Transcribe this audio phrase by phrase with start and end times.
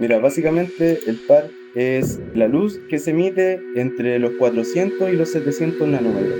[0.00, 5.30] Mira, básicamente el par es la luz que se emite entre los 400 y los
[5.30, 6.38] 700 nanómetros.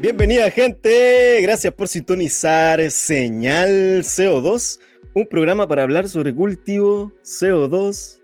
[0.00, 4.78] Bienvenida gente, gracias por sintonizar Señal CO2,
[5.14, 8.21] un programa para hablar sobre cultivo, CO2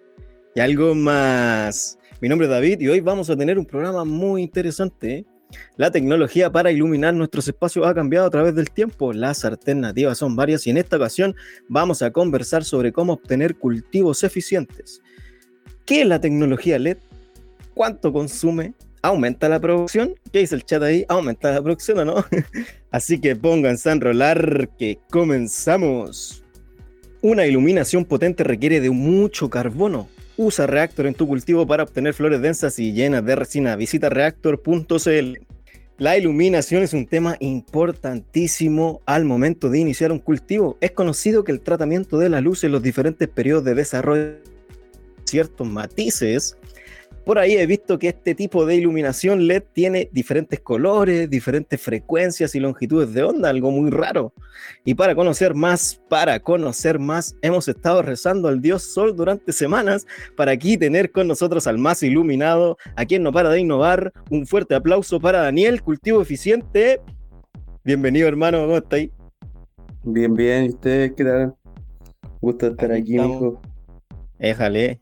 [0.58, 2.00] y algo más.
[2.20, 5.24] Mi nombre es David y hoy vamos a tener un programa muy interesante.
[5.76, 9.12] La tecnología para iluminar nuestros espacios ha cambiado a través del tiempo.
[9.12, 11.36] Las alternativas son varias y en esta ocasión
[11.68, 15.00] vamos a conversar sobre cómo obtener cultivos eficientes.
[15.86, 16.98] ¿Qué es la tecnología LED?
[17.72, 18.74] ¿Cuánto consume?
[19.00, 20.16] ¿Aumenta la producción?
[20.32, 21.04] ¿Qué dice el chat ahí?
[21.08, 22.24] ¿Aumenta la producción o no?
[22.90, 26.42] Así que pónganse a enrolar que comenzamos.
[27.22, 30.08] Una iluminación potente requiere de mucho carbono,
[30.38, 33.74] Usa Reactor en tu cultivo para obtener flores densas y llenas de resina.
[33.74, 35.36] Visita reactor.cl.
[35.98, 40.78] La iluminación es un tema importantísimo al momento de iniciar un cultivo.
[40.80, 44.36] Es conocido que el tratamiento de la luz en los diferentes periodos de desarrollo
[45.24, 46.56] ciertos matices
[47.28, 52.54] por ahí he visto que este tipo de iluminación LED tiene diferentes colores, diferentes frecuencias
[52.54, 54.32] y longitudes de onda, algo muy raro.
[54.82, 60.06] Y para conocer más, para conocer más, hemos estado rezando al dios Sol durante semanas
[60.38, 64.10] para aquí tener con nosotros al más iluminado, a quien no para de innovar.
[64.30, 66.98] Un fuerte aplauso para Daniel, cultivo eficiente.
[67.84, 69.12] Bienvenido hermano, ¿cómo está ahí?
[70.02, 71.54] Bien, bien, ¿y ustedes qué tal?
[72.40, 73.60] Gusto estar aquí, aquí hijo.
[74.38, 74.98] Éjale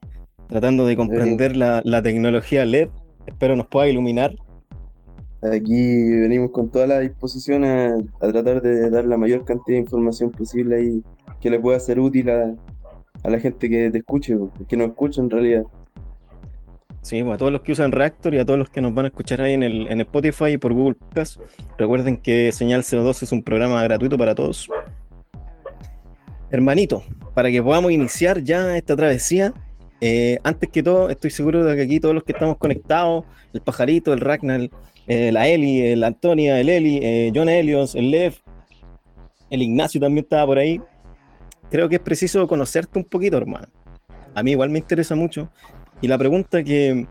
[0.49, 2.89] tratando de comprender la, tecnología LED.
[3.27, 4.35] Espero nos pueda iluminar.
[5.43, 10.31] Aquí venimos con toda la disposición a, tratar de dar la mayor cantidad de información
[10.31, 11.05] posible y
[11.41, 12.55] que le pueda ser útil a,
[13.25, 14.37] la gente que te escuche,
[14.69, 15.65] que nos escuche en realidad.
[17.03, 19.09] Sí, a todos los que usan Reactor y a todos los que nos van a
[19.09, 21.41] escuchar ahí en, el, en Spotify y por Google Podcast,
[21.79, 24.69] recuerden que Señal CO2 es un programa gratuito para todos.
[26.51, 27.03] Hermanito,
[27.35, 29.53] para que podamos iniciar ya esta travesía,
[30.01, 33.61] eh, antes que todo, estoy seguro de que aquí todos los que estamos conectados, el
[33.61, 34.69] pajarito, el Ragnar,
[35.07, 38.35] eh, la Eli, el Antonia, el Eli, eh, John Helios, el Lev,
[39.51, 40.81] el Ignacio también estaba por ahí.
[41.71, 43.69] Creo que es preciso conocerte un poquito, hermano.
[44.35, 45.51] A mí igual me interesa mucho.
[46.01, 47.07] Y la pregunta que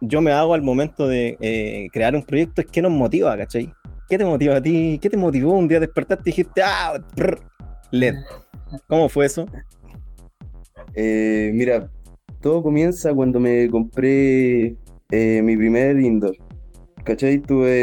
[0.00, 3.72] yo me hago al momento de crear un proyecto es qué nos motiva, ¿cachai?
[4.08, 4.98] ¿Qué te motiva a ti?
[5.02, 6.94] ¿Qué te motivó un día despertarte y dijiste, ah,
[7.90, 8.14] LED?
[8.86, 9.46] ¿Cómo fue eso?
[10.94, 11.90] mira,
[12.42, 14.76] todo comienza cuando me compré
[15.10, 16.36] eh, mi primer indoor.
[17.04, 17.42] ¿Cachai?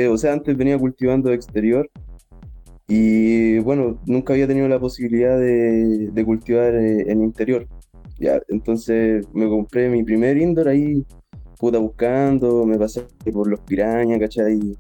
[0.09, 1.90] O sea, antes venía cultivando exterior
[2.88, 7.68] y bueno, nunca había tenido la posibilidad de, cultivar eh, en interior.
[8.20, 11.06] Ya, entonces me compré mi primer indoor ahí,
[11.58, 14.78] puta buscando, me pasé por los pirañas, ¿cachai?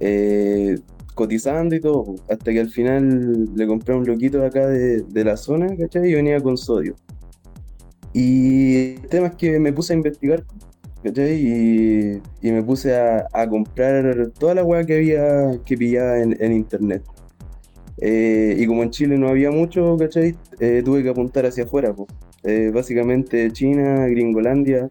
[0.00, 0.78] Eh,
[1.14, 5.24] cotizando y todo, hasta que al final le compré a un loquito acá de, de
[5.24, 6.10] la zona, ¿cachai?
[6.10, 6.94] Y venía con sodio.
[8.12, 10.44] Y el tema es que me puse a investigar,
[11.04, 16.36] Y, y me puse a, a, comprar toda la weá que había que pillaba en,
[16.40, 17.02] en internet.
[18.00, 20.34] Eh, y como en Chile no había mucho, ¿cachai?
[20.58, 21.94] Eh, tuve que apuntar hacia afuera,
[22.44, 24.88] eh, básicamente China, Gringolandia,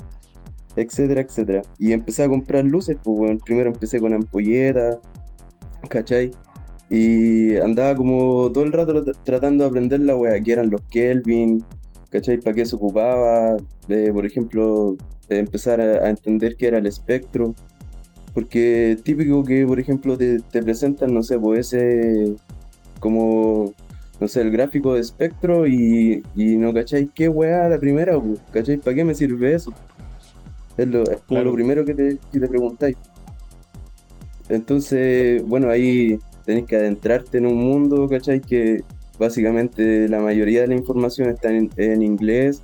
[0.76, 1.62] etcétera, etcétera.
[1.80, 5.00] Y empecé a comprar luces, pues bueno, primero empecé con ampolletas,
[5.90, 6.32] ¿cachai?
[6.90, 11.64] Y andaba como todo el rato tratando de aprender la weá, que eran los Kelvin,
[12.10, 12.38] ¿cachai?
[12.40, 13.58] ¿Para qué se ocupaba?
[14.14, 14.98] por ejemplo,
[15.30, 17.56] empezar a, entender qué era el espectro.
[18.34, 22.36] Porque típico que, por ejemplo, te, presentan, no sé, pues ese,
[23.00, 23.74] como,
[24.20, 27.08] no sé, el gráfico de espectro y, no, ¿cachai?
[27.08, 28.40] ¿Qué weá la primera, pues?
[28.54, 28.78] ¿cachai?
[28.78, 29.74] ¿Para qué me sirve eso?
[30.78, 32.96] Es lo, lo primero que te, que te preguntáis.
[34.48, 38.42] Entonces, bueno, ahí tenés que adentrarte en un mundo, ¿cachai?
[38.42, 38.84] Que
[39.20, 42.64] básicamente la mayoría de la información está en, inglés.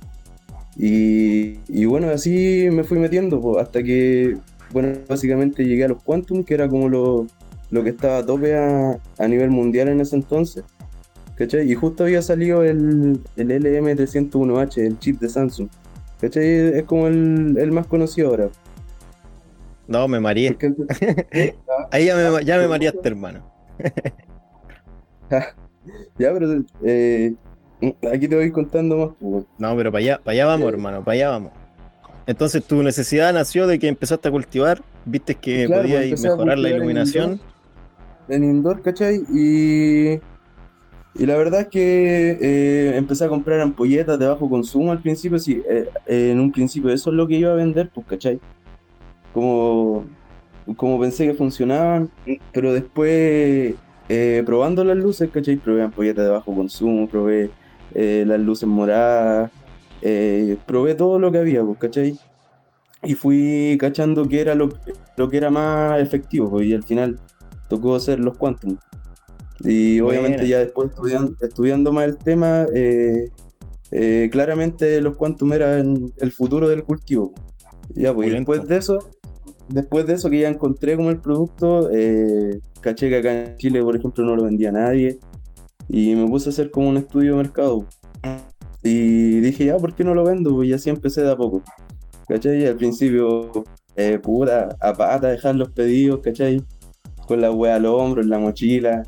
[0.76, 4.36] Y, bueno, así me fui metiendo hasta que,
[4.72, 7.26] bueno, básicamente llegué a los Quantum, que era como lo,
[7.70, 10.64] que estaba a tope a, nivel mundial en ese entonces.
[11.36, 11.70] ¿Cachai?
[11.70, 15.68] Y justo había salido el, el LM301H, el chip de Samsung.
[16.18, 16.78] ¿Cachai?
[16.78, 18.48] Es como el, más conocido ahora.
[19.86, 20.56] No, me mareé.
[21.92, 23.52] Ahí ya me, ya me mareaste, hermano.
[26.18, 27.34] Ya, pero eh,
[28.12, 29.08] aquí te voy contando más.
[29.20, 31.52] Pues, no, pero para allá, para allá vamos, hermano, para allá vamos.
[32.26, 36.70] Entonces tu necesidad nació de que empezaste a cultivar, viste que podías pues, mejorar la
[36.70, 37.40] iluminación.
[38.28, 39.22] En indoor, ¿cachai?
[39.32, 40.20] Y,
[41.18, 45.38] Y la verdad es que eh, empecé a comprar ampolletas de bajo consumo al principio,
[45.38, 48.40] sí, eh, en un principio eso es lo que iba a vender, pues, ¿cachai?
[49.32, 50.04] Como,
[50.76, 52.10] como pensé que funcionaban,
[52.52, 53.74] pero después
[54.08, 55.56] eh, probando las luces, ¿cachai?
[55.56, 57.50] Probé ampolletas de bajo consumo, probé
[57.94, 59.50] las luces moradas,
[60.66, 62.18] probé todo lo que había, pues, ¿cachai?
[63.02, 64.68] Y fui cachando que era lo,
[65.16, 67.18] lo que era más efectivo, pues, y al final
[67.68, 68.76] tocó hacer los quantum.
[69.60, 70.90] Y obviamente ya después
[71.40, 73.30] estudiando, más el tema, eh,
[73.90, 77.32] eh, claramente los quantum eran el futuro del cultivo.
[77.94, 78.98] Ya, pues, después de eso,
[79.68, 83.82] después de eso que ya encontré como el producto, eh, caché que acá en Chile,
[83.82, 85.18] por ejemplo, no lo vendía nadie.
[85.88, 87.86] Y me puse a hacer como un estudio de mercado.
[88.82, 90.62] Y dije, ya, ¿por qué no lo vendo?
[90.64, 91.62] Y así empecé de a poco.
[92.28, 92.62] ¿Cachai?
[92.62, 93.64] Y al principio,
[94.22, 96.62] pura, a pata dejar los pedidos, ¿cachai?
[97.26, 99.04] Con la wea al hombro, en la mochila.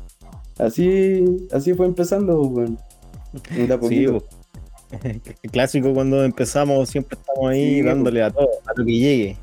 [0.57, 2.77] Así, así fue empezando, bueno.
[3.87, 4.07] Sí,
[5.51, 9.37] clásico cuando empezamos, siempre estamos ahí dándole a todo, a lo que llegue.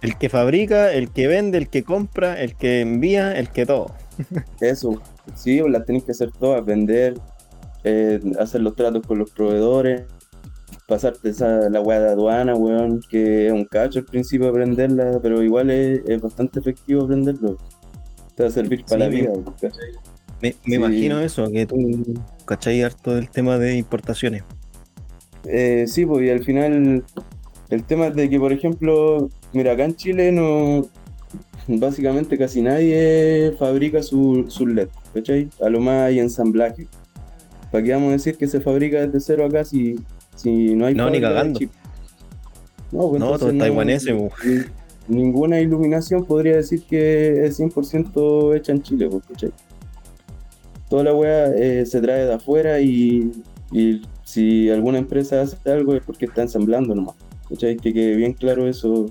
[0.00, 3.94] El que fabrica, el que vende, el que compra, el que envía, el que todo.
[4.60, 5.00] Eso,
[5.34, 7.14] sí, las tenéis que hacer todas, vender,
[7.84, 10.02] eh, hacer los tratos con los proveedores,
[10.86, 15.42] pasarte esa, la weá de aduana, weón, que es un cacho al principio aprenderla, pero
[15.42, 17.58] igual es, es bastante efectivo aprenderlo
[18.38, 19.32] te va a servir para la vida.
[20.40, 21.76] Me, imagino eso, que tú
[22.44, 24.44] cachai harto del tema de importaciones.
[25.44, 27.04] Eh, sí, pues y al final
[27.70, 30.88] el tema es de que, por ejemplo, mira, acá en Chile no,
[31.66, 35.48] básicamente casi nadie fabrica su, su LED, ¿cachai?
[35.60, 36.86] A lo más hay ensamblaje.
[37.70, 39.96] ¿Para qué vamos a decir que se fabrica desde cero acá si,
[40.34, 40.94] si no hay...
[40.94, 41.60] No, ni cagando.
[42.90, 44.66] No, pues no todo taiwanese, pues
[45.08, 49.52] ninguna iluminación podría decir que es 100% hecha en Chile, ¿cachai?
[50.88, 53.32] Toda la weá eh, se trae de afuera y,
[54.24, 57.16] si alguna empresa hace algo es porque está ensamblando nomás.
[57.48, 57.76] ¿Cachai?
[57.76, 59.10] Que quede bien claro eso,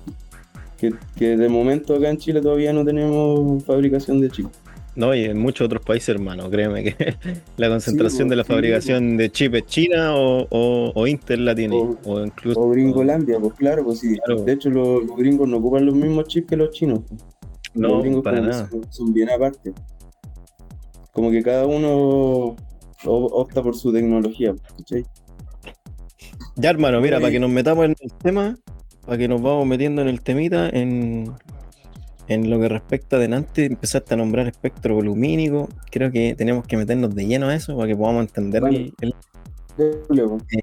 [0.77, 4.59] que, que de momento acá en Chile todavía no tenemos fabricación de chips.
[4.97, 6.95] No, y en muchos otros países, hermano, créeme que
[7.57, 11.75] la concentración de la fabricación de chip es China o, o, Intel la tiene.
[12.03, 12.59] O, incluso.
[12.59, 14.17] O Gringolandia, pues claro, pues sí.
[14.43, 17.01] De hecho, los, gringos no ocupan los mismos chips que los chinos.
[17.75, 18.67] No, los gringos para nada.
[18.89, 19.71] Son, bien aparte.
[21.11, 22.55] Como que cada uno
[23.05, 25.05] opta por su tecnología, ¿cachai?
[26.55, 28.57] Ya, hermano, mira, para que nos metamos en el tema,
[29.07, 31.33] para que nos vamos metiendo en el temita, en
[32.27, 35.69] en lo que respecta adelante, empezaste a nombrar espectro volumínico.
[35.91, 38.93] Creo que tenemos que meternos de lleno a eso para que podamos entender el,
[39.77, 40.61] eh,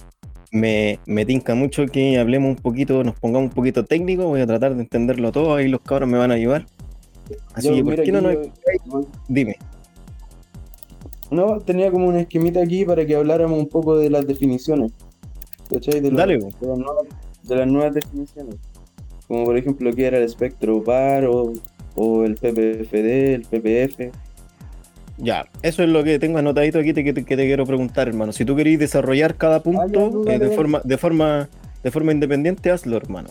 [0.52, 4.24] me, me tinca mucho que hablemos un poquito, nos pongamos un poquito técnico.
[4.24, 6.66] Voy a tratar de entenderlo todo, ahí los cabros me van a ayudar.
[7.54, 8.36] Así que, ¿por qué no nos...
[9.28, 9.56] Dime.
[11.30, 14.92] No, tenía como una esquemita aquí para que habláramos un poco de las definiciones.
[15.70, 16.00] ¿Cachai?
[16.00, 16.52] De, Dale, de
[17.48, 18.56] las nuevas definiciones
[19.26, 21.52] como por ejemplo que era el espectro par o,
[22.24, 24.12] el PPFD, el PPF.
[25.16, 28.32] Ya, eso es lo que tengo anotadito aquí que te, quiero preguntar, hermano.
[28.32, 31.48] Si tú querés desarrollar cada punto ah, eh, de, forma, de, forma,
[31.84, 33.30] de forma independiente, hazlo, hermano.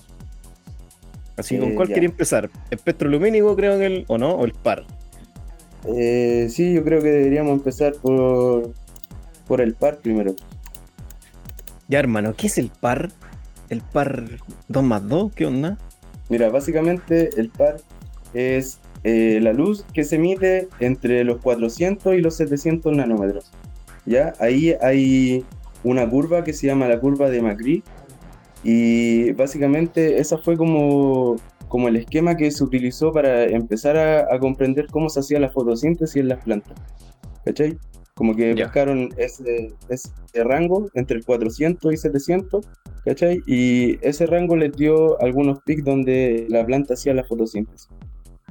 [1.35, 2.49] Así, ¿con eh, cuál quería empezar?
[2.71, 4.31] ¿Espectro lumínico, creo que el, o no?
[4.31, 4.85] ¿O el par?
[5.93, 8.71] Eh, sí, yo creo que deberíamos empezar por,
[9.45, 10.35] por el par primero.
[11.89, 13.11] Ya, hermano, ¿qué es el par?
[13.69, 14.23] El par
[14.67, 15.33] 2 más 2?
[15.33, 15.77] ¿Qué onda?
[16.29, 17.77] Mira, básicamente el par
[18.33, 23.51] es eh, la luz que se emite entre los 400 y los 700 nanómetros.
[24.05, 24.33] ¿Ya?
[24.39, 25.45] Ahí hay
[25.83, 27.83] una curva que se llama la curva de Macri
[28.63, 31.35] y básicamente esa fue como,
[31.67, 35.49] como el esquema que se utilizó para empezar a, a comprender cómo se hacía la
[35.49, 36.77] fotosíntesis en las plantas.
[37.45, 37.77] ¿Cachai?
[38.15, 40.11] Como que buscaron ese, ese,
[40.43, 42.65] rango entre el 400 y 700,
[43.05, 43.41] ¿cachai?
[43.45, 47.89] Y ese rango les dio algunos pics donde la planta hacía la fotosíntesis,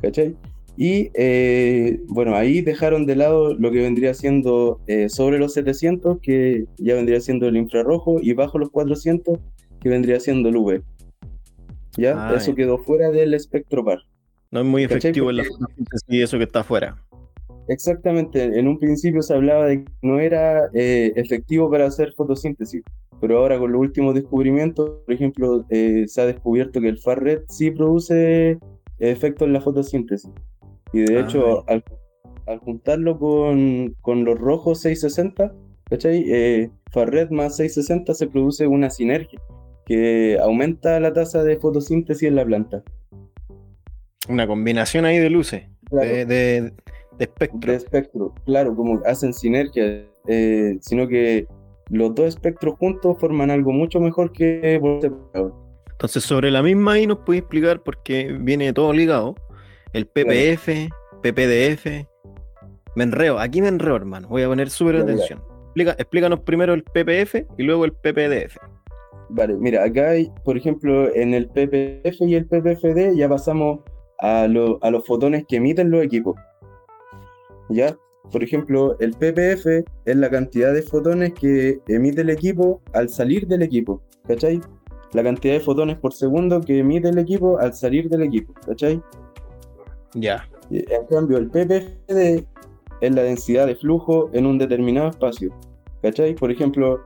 [0.00, 0.36] ¿cachai?
[0.76, 6.18] Y eh, bueno, ahí dejaron de lado lo que vendría siendo eh, sobre los 700,
[6.22, 9.38] que ya vendría siendo el infrarrojo, y bajo los 400,
[9.80, 10.82] que vendría siendo el UV.
[11.98, 12.30] ¿Ya?
[12.30, 13.98] Ah, eso quedó fuera del espectro par.
[14.50, 16.96] No es muy efectivo en la fotosíntesis y eso que está fuera.
[17.68, 22.82] Exactamente, en un principio se hablaba de que no era eh, efectivo para hacer fotosíntesis,
[23.22, 27.22] pero ahora con los últimos descubrimientos, por ejemplo, eh, se ha descubierto que el far
[27.22, 28.58] red sí produce
[28.98, 30.28] efectos en la fotosíntesis.
[30.92, 31.84] Y de ah, hecho, al,
[32.58, 35.54] juntarlo con, con, los rojos 660,
[35.88, 36.24] ¿cachai?
[36.26, 39.40] Eh, red más 660 se produce una sinergia
[39.86, 42.82] que aumenta la tasa de fotosíntesis en la planta.
[44.28, 45.62] Una combinación ahí de luces,
[45.92, 46.72] de,
[47.20, 47.70] espectro.
[47.70, 51.46] de espectro, claro, como hacen sinergia, eh, sino que
[51.92, 55.56] los dos espectros juntos forman algo mucho mejor que por separado.
[55.92, 59.36] Entonces, sobre la misma ahí nos puede explicar, porque viene todo ligado,
[59.92, 60.88] el PPF,
[61.22, 61.86] PPDF,
[62.96, 65.40] me enreo, aquí me enreo, hermano, voy a poner súper atención.
[65.66, 68.56] Explica- explícanos primero el PPF y luego el PPDF.
[69.30, 73.80] Vale, mira, acá hay, por ejemplo, en el PPF y el PPFD ya pasamos
[74.18, 76.36] a, lo- a los fotones que emiten los equipos.
[77.70, 77.96] ¿Ya?
[78.30, 79.66] Por ejemplo, el PPF
[80.04, 84.60] es la cantidad de fotones que emite el equipo al salir del equipo, ¿cachai?
[85.12, 89.02] La cantidad de fotones por segundo que emite el equipo al salir del equipo, ¿cachai?
[90.14, 90.48] Ya.
[90.70, 92.46] Y, En cambio, el PPFD
[93.00, 95.52] es la densidad de flujo en un determinado espacio.
[96.00, 96.34] ¿Cachai?
[96.34, 97.00] Por ejemplo,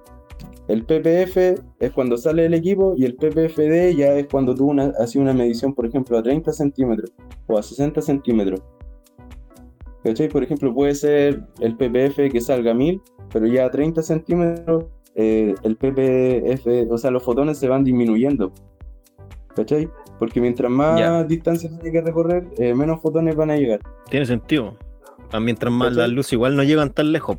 [0.69, 4.93] el PPF es cuando sale el equipo y el PPFD ya es cuando tú una,
[4.99, 7.13] haces una medición, por ejemplo, a 30 centímetros
[7.47, 8.63] o a 60 centímetros.
[10.07, 10.29] ¿Cachai?
[10.29, 13.01] Por ejemplo, puede ser el PPF que salga a 1000,
[13.33, 14.85] pero ya a 30 centímetros
[15.17, 18.53] eh, el PPF, o sea, los fotones se van disminuyendo.
[19.57, 19.89] ¿Cachai?
[20.21, 21.25] Porque mientras más Ya.
[21.25, 23.81] distancia tiene que recorrer, eh, menos fotones van a llegar.
[24.09, 24.77] Tiene sentido.
[25.33, 26.03] Ah, Mientras más ¿Cachai?
[26.03, 27.37] la luz igual no llegan tan lejos.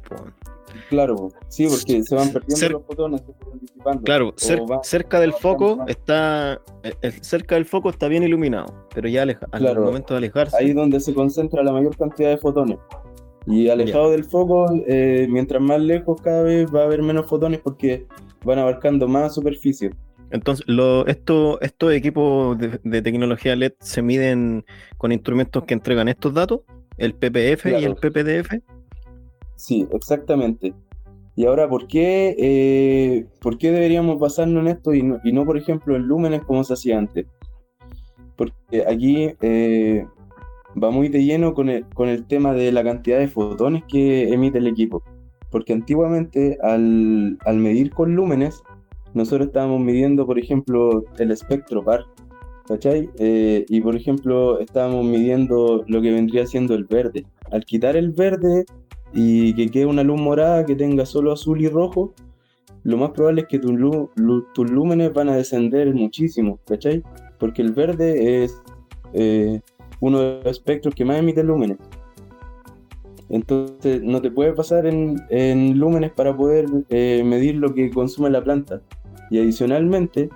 [0.90, 4.04] Claro, sí, porque se van perdiendo Cer- los fotones, se van disipando.
[4.04, 9.10] Claro, cer- cerca del foco está el- el- cerca del foco está bien iluminado, pero
[9.10, 9.84] ya aleja- al Claro.
[9.84, 12.78] momento de alejarse, Ahí es donde se concentra la mayor cantidad de fotones.
[13.46, 17.60] Y alejado del foco, eh, mientras más lejos cada vez va a haber menos fotones
[17.62, 18.06] porque
[18.44, 19.92] van abarcando más superficie.
[20.30, 24.66] entonces lo, esto- estos equipos de, de tecnología LED se miden
[24.98, 26.62] con instrumentos que entregan estos datos,
[26.98, 28.60] el PPF y el PPDF.
[29.58, 30.74] Sí, exactamente.
[31.36, 35.46] Y ahora, ¿por qué, eh, ¿por qué deberíamos basarnos en esto y no, y no,
[35.46, 37.26] por ejemplo, en lúmenes como se hacía antes?
[38.36, 40.06] Porque aquí eh,
[40.82, 44.30] va muy de lleno con el, con el tema de la cantidad de fotones que
[44.30, 45.04] emite el equipo.
[45.52, 48.62] Porque antiguamente, al, al medir con lúmenes,
[49.14, 52.06] nosotros estábamos midiendo, por ejemplo, el espectro par,
[52.68, 53.10] ¿cachai?
[53.18, 57.26] Eh, y, por ejemplo, estábamos midiendo lo que vendría siendo el verde.
[57.52, 58.66] Al quitar el verde
[59.14, 62.14] y que quede una luz morada que tenga solo azul y rojo,
[62.84, 67.04] lo más probable es que tus lúmenes van a descender muchísimo, ¿cachai?
[67.38, 68.62] Porque el verde es
[69.14, 69.60] eh,
[70.00, 71.78] uno de los espectros que más emite lúmenes.
[73.30, 78.30] Entonces no te puedes basar en, en lúmenes para poder eh, medir lo que consume
[78.30, 78.82] la planta.
[79.30, 80.30] Y adicionalmente,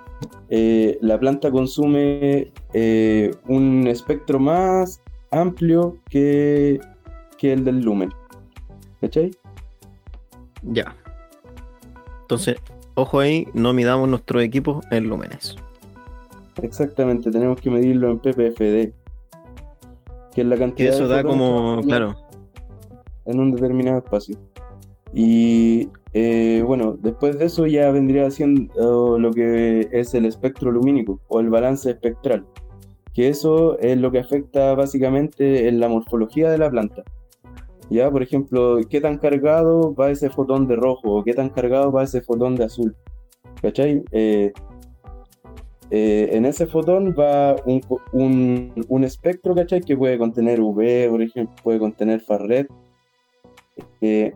[0.50, 2.52] eh, la planta consume
[3.48, 5.00] un espectro más
[5.30, 6.78] amplio que
[7.40, 8.10] el del lumen.
[9.02, 9.32] ¿Cachai?
[10.62, 10.96] Ya.
[12.22, 12.56] Entonces,
[12.94, 15.56] ojo ahí, no midamos nuestros equipos en lúmenes.
[16.62, 18.92] Exactamente, tenemos que medirlo en ppfd,
[20.32, 22.14] que es la Que cantidad eso de da como, que claro,
[23.24, 24.38] en un determinado espacio.
[25.12, 31.18] Y eh, bueno, después de eso ya vendría siendo lo que es el espectro lumínico
[31.26, 32.46] o el balance espectral,
[33.14, 37.02] que eso es lo que afecta básicamente en la morfología de la planta.
[37.90, 42.04] Ya, por ejemplo, qué tan cargado va ese fotón de rojo qué tan cargado va
[42.04, 42.96] ese fotón de azul.
[43.60, 44.02] ¿Cachai?
[44.12, 44.52] Eh,
[45.94, 49.82] eh, en ese fotón va un, un, un espectro, ¿cachai?
[49.82, 52.66] Que puede contener UV, por ejemplo, puede contener FARRET.
[54.00, 54.32] Eh,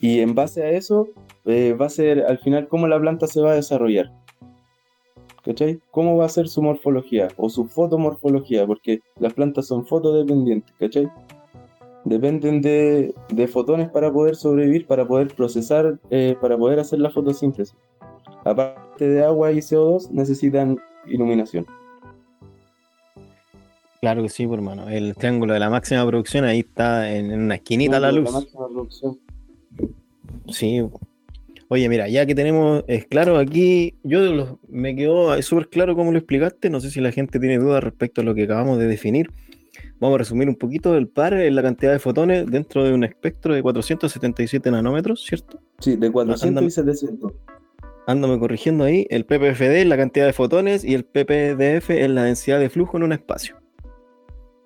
[0.00, 1.08] y en base a eso,
[1.46, 4.12] eh, va a ser al final cómo la planta se va a desarrollar.
[5.42, 5.80] ¿Cachai?
[5.90, 8.66] ¿Cómo va a ser su morfología o su fotomorfología?
[8.66, 11.10] Porque las plantas son fotodependientes, ¿cachai?
[12.04, 17.10] Dependen de, de fotones para poder sobrevivir, para poder procesar, eh, para poder hacer la
[17.10, 17.74] fotosíntesis.
[18.44, 21.66] Aparte de agua y CO2, necesitan iluminación.
[24.00, 24.88] claro que sí, pues, hermano.
[24.90, 28.30] El triángulo de la máxima producción ahí está en, en una esquinita la luz.
[28.30, 29.18] máxima producción.
[30.50, 30.86] Sí.
[31.68, 36.12] Oye, mira, ya que tenemos, es claro, aquí yo lo- me quedó súper claro cómo
[36.12, 36.68] lo explicaste.
[36.68, 39.30] No sé si la gente tiene dudas respecto a lo que acabamos de definir.
[40.00, 40.96] Vamos a resumir un poquito.
[40.96, 45.60] El par es la cantidad de fotones dentro de un espectro de 477 nanómetros, ¿cierto?
[45.78, 46.66] Sí, de 400 Ándame.
[46.66, 47.32] y 700.
[48.06, 49.06] Ándame corrigiendo ahí.
[49.08, 52.96] El PPFD es la cantidad de fotones y el PPDF es la densidad de flujo
[52.98, 53.56] en un espacio.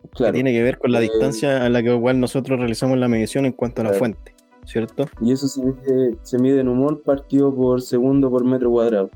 [0.03, 0.33] Que Claro.
[0.33, 3.45] tiene que ver con la Eh, distancia a la que igual nosotros realizamos la medición
[3.47, 3.99] en cuanto a la Claro.
[3.99, 5.07] fuente, ¿cierto?
[5.21, 9.11] Y eso se mide, se mide en humor partido por segundo por metro cuadrado.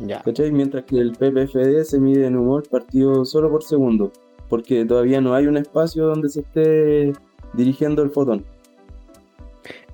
[0.00, 0.20] Ya.
[0.22, 0.50] ¿Cachai?
[0.50, 4.10] Mientras que el PPFD se mide en humor partido solo por segundo.
[4.48, 7.12] Porque todavía no hay un espacio donde se esté
[7.54, 8.44] dirigiendo el fotón.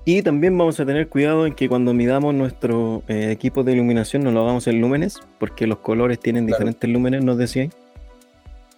[0.03, 4.23] Y también vamos a tener cuidado en que cuando midamos nuestro eh, equipo de iluminación
[4.23, 6.57] no lo hagamos en lúmenes, porque los colores tienen Claro.
[6.57, 7.71] diferentes lúmenes, nos decíais.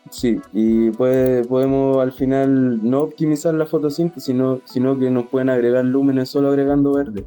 [0.10, 5.50] Sí, y pues podemos al final no optimizar la fotosíntesis, sino, sino que nos pueden
[5.50, 7.24] agregar lúmenes solo agregando verde.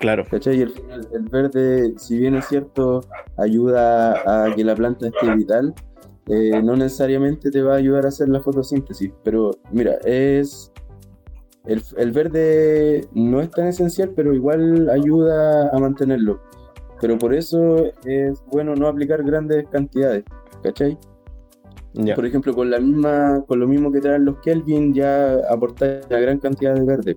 [0.00, 0.24] Claro.
[0.28, 0.58] ¿Cachai?
[0.58, 0.74] Y el,
[1.14, 3.04] el verde, si bien es cierto,
[3.38, 5.72] ayuda a que la planta esté vital,
[6.26, 9.12] eh, no necesariamente te va a ayudar a hacer la fotosíntesis.
[9.24, 10.70] Pero mira, es.
[11.64, 16.40] El, el, verde no es tan esencial, pero igual ayuda a mantenerlo.
[17.00, 20.24] Pero por eso es bueno no aplicar grandes cantidades,
[20.62, 20.98] ¿cachai?
[22.14, 26.20] Por ejemplo, con la misma, con lo mismo que traen los Kelvin, ya aportar una
[26.20, 27.16] gran cantidad de verde.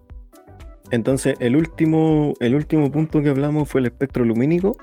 [0.91, 4.75] Entonces, el último, el último punto que hablamos fue el espectro lumínico,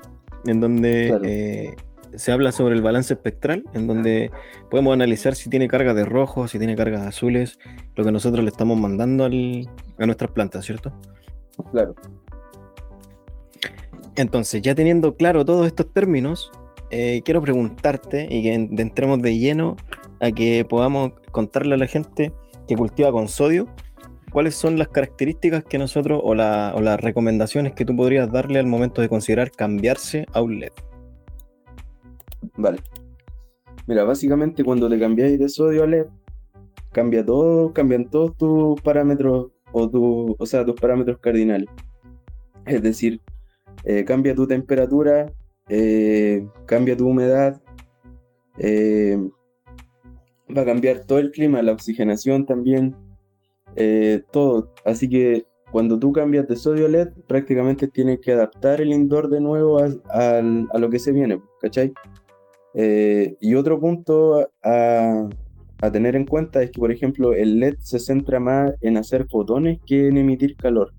[0.45, 1.75] en donde eh,
[2.15, 4.31] se habla sobre el balance espectral, en donde
[4.69, 7.59] podemos analizar si tiene carga de rojo, si tiene carga de azules,
[7.95, 10.93] lo que nosotros le estamos mandando a nuestras plantas, ¿cierto?
[11.71, 11.95] Claro.
[14.15, 16.51] Entonces, ya teniendo claro todos estos términos,
[16.91, 19.75] eh, quiero preguntarte y que entremos de lleno
[20.19, 22.31] a que podamos contarle a la gente
[22.67, 23.67] que cultiva con sodio
[24.33, 29.01] ¿cuáles son las características que nosotros o, las recomendaciones que tú podrías darle al momento
[29.01, 30.73] de considerar cambiarse a un LED?
[32.57, 32.79] Vale.
[33.87, 36.07] Mira, básicamente cuando te cambiáis de sodio a LED,
[36.91, 41.67] cambia todo, cambian todos tus parámetros o, tu, o sea, tus parámetros cardinales.
[42.65, 43.19] Es decir,
[43.83, 45.31] eh, cambia tu temperatura,
[45.67, 47.61] eh, cambia tu humedad,
[48.57, 49.17] eh,
[50.55, 52.95] va a cambiar todo el clima, la oxigenación también,
[54.31, 54.71] todo.
[54.85, 59.29] Así que cuando tú cambias de sodio a LED, prácticamente tienes que adaptar el indoor
[59.29, 61.91] de nuevo a, lo que se viene, ¿cachai?
[62.75, 65.29] Eh, y otro punto a,
[65.91, 69.79] tener en cuenta es que, por ejemplo, el LED se centra más en hacer fotones
[69.85, 70.93] que en emitir calor.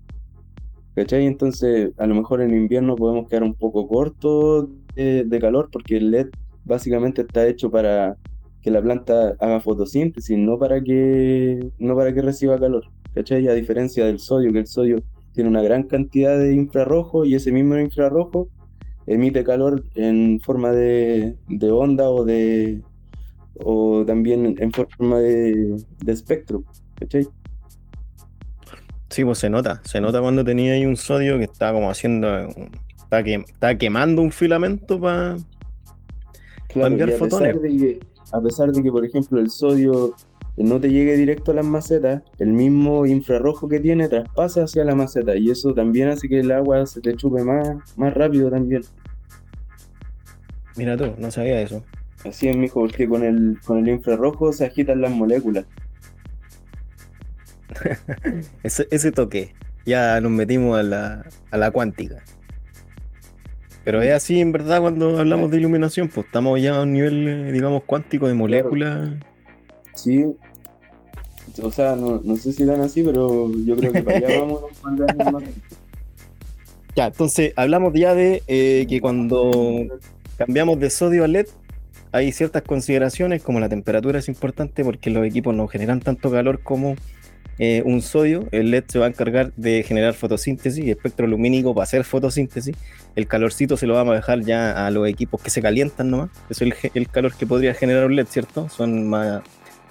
[0.95, 1.25] ¿Cachai?
[1.25, 6.11] Entonces, a lo mejor en invierno podemos quedar un poco cortos de calor porque el
[6.11, 6.27] LED
[6.63, 8.15] básicamente está hecho para
[8.61, 12.85] que la planta haga fotosíntesis, no para que, no para que reciba calor.
[13.13, 13.47] ¿Cachai?
[13.47, 15.03] A diferencia del sodio, que el sodio
[15.33, 18.49] tiene una gran cantidad de infrarrojo y ese mismo infrarrojo
[19.07, 21.35] emite calor en forma de,
[21.71, 22.81] onda o de
[23.63, 25.75] o también en forma de,
[26.07, 26.63] espectro.
[26.95, 27.27] ¿Cachai?
[29.09, 32.27] Sí, pues se nota, se nota cuando tenía ahí un sodio que está como haciendo,
[32.97, 35.37] está, que, está quemando un filamento para
[36.73, 37.55] enviar fotones
[38.31, 40.13] a pesar de que, por ejemplo, el sodio
[40.63, 44.95] no te llegue directo a las macetas, el mismo infrarrojo que tiene traspasa hacia la
[44.95, 48.83] maceta y eso también hace que el agua se te chupe más, más rápido también.
[50.77, 51.83] Mira tú, no sabía eso.
[52.23, 55.65] Así es, mijo, porque con el, con el infrarrojo se agitan las moléculas.
[58.63, 59.53] ese, ese toque,
[59.85, 62.23] ya nos metimos a la, a la cuántica.
[63.83, 67.27] Pero es así en verdad cuando hablamos de iluminación, pues estamos ya a un nivel,
[67.27, 69.11] eh, digamos, cuántico de moléculas.
[69.93, 70.25] Sí.
[71.61, 74.61] O sea, no, sé si dan así, pero yo creo que para allá vamos
[75.31, 75.43] más.
[76.95, 79.51] Ya, entonces hablamos ya de eh, que cuando
[80.37, 81.47] cambiamos de sodio a LED,
[82.11, 86.61] hay ciertas consideraciones, como la temperatura es importante porque los equipos no generan tanto calor
[86.61, 86.95] como
[87.57, 91.73] eh, un sodio, el LED se va a encargar de generar fotosíntesis y espectro lumínico
[91.73, 92.75] para hacer fotosíntesis.
[93.15, 96.29] El calorcito se lo vamos a dejar ya a los equipos que se calientan nomás.
[96.49, 98.67] Eso es el, calor que podría generar un LED, ¿cierto?
[98.69, 99.41] Son más,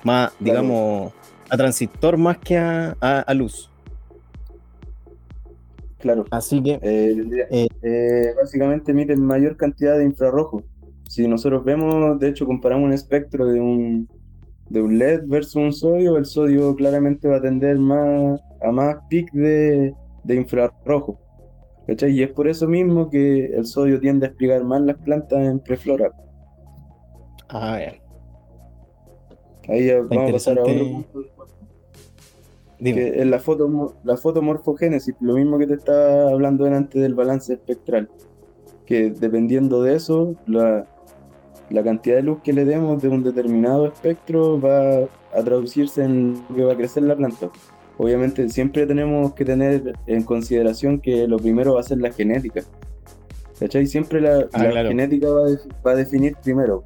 [0.02, 1.12] más digamos,
[1.48, 3.70] a transistor más que a, luz.
[5.98, 6.24] Claro.
[6.30, 6.78] Así que.
[6.82, 10.62] Eh, eh, básicamente emiten mayor cantidad de infrarrojo.
[11.08, 14.08] Si nosotros vemos, de hecho, comparamos un espectro de un
[14.68, 18.96] de un LED versus un sodio, el sodio claramente va a tender más a más
[19.08, 19.94] pic de,
[20.28, 21.20] infrarrojo.
[21.86, 25.60] Y es por eso mismo que el sodio tiende a explicar más las plantas en
[25.60, 26.10] preflora.
[27.48, 28.03] Ah, bien.
[29.68, 31.24] Ahí vamos a pasar a otro punto.
[32.78, 37.54] Que en la, foto, la fotomorfogénesis, lo mismo que te estaba hablando antes del balance
[37.54, 38.10] espectral.
[38.84, 40.86] Que dependiendo de eso, la,
[41.70, 46.42] la cantidad de luz que le demos de un determinado espectro va a traducirse en
[46.50, 47.50] lo que va a crecer la planta.
[47.96, 52.62] Obviamente siempre tenemos que tener en consideración que lo primero va a ser la genética.
[53.58, 53.86] ¿Cachai?
[53.86, 56.84] Siempre la, ah, genética va a, definir primero.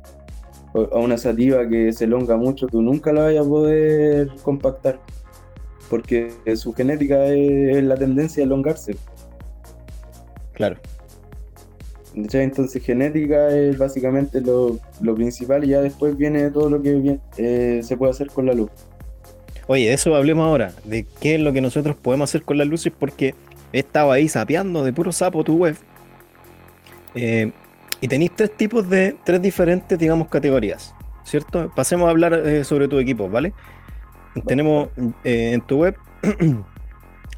[0.75, 5.01] A una sativa que se elonga mucho, tú nunca la vayas a poder compactar.
[5.89, 8.97] Porque su genética es la tendencia a elongarse.
[10.53, 10.77] Claro.
[12.15, 14.79] Entonces genética es básicamente lo,
[15.15, 18.71] principal y ya después viene todo lo que eh, se puede hacer con la luz.
[19.67, 22.67] Oye, de eso hablemos ahora, de qué es lo que nosotros podemos hacer con las
[22.67, 23.35] luces, porque
[23.73, 25.77] he estado ahí sapeando de puro sapo tu web.
[27.15, 27.53] Eh,
[28.01, 30.95] y tenéis tres tipos de, tres diferentes, digamos, categorías.
[31.29, 31.71] ¿cierto?
[31.75, 33.53] Pasemos a hablar eh, sobre tu equipo, ¿vale?
[34.47, 34.89] Tenemos
[35.25, 35.97] eh, en tu web,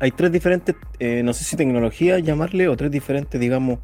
[0.00, 3.80] hay tres diferentes, eh, no sé si tecnología llamarle, o tres diferentes, digamos,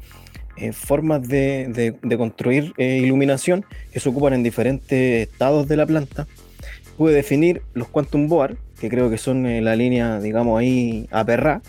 [0.73, 3.63] formas de, construir iluminación
[3.93, 6.25] que se ocupan en diferentes estados de la planta.
[6.97, 11.61] Pude definir los Quantum Board, que creo que son la línea, digamos, ahí a perra.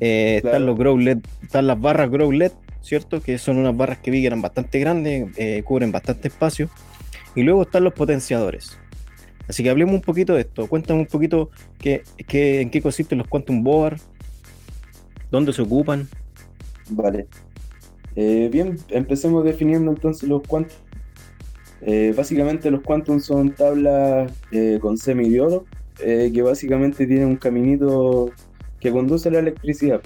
[0.00, 2.50] Están los Grow LED, están las barras Grow LED,
[2.82, 3.22] ¿cierto?
[3.22, 5.30] Que son unas barras que vi que eran bastante grandes,
[5.64, 6.68] cubren bastante espacio.
[7.34, 8.78] Y luego están los potenciadores.
[9.48, 10.66] Así que hablemos un poquito de esto.
[10.68, 14.00] Cuéntame un poquito qué, en qué consisten los Quantum Board,
[15.30, 16.08] dónde se ocupan.
[16.90, 17.26] Vale.
[18.14, 20.76] Eh, bien, empecemos definiendo entonces los Quantum.
[21.80, 25.64] Eh, básicamente los Quantum son tablas eh, con semidiodo
[25.96, 28.32] que básicamente tienen un caminito
[28.80, 30.00] que conduce la electricidad.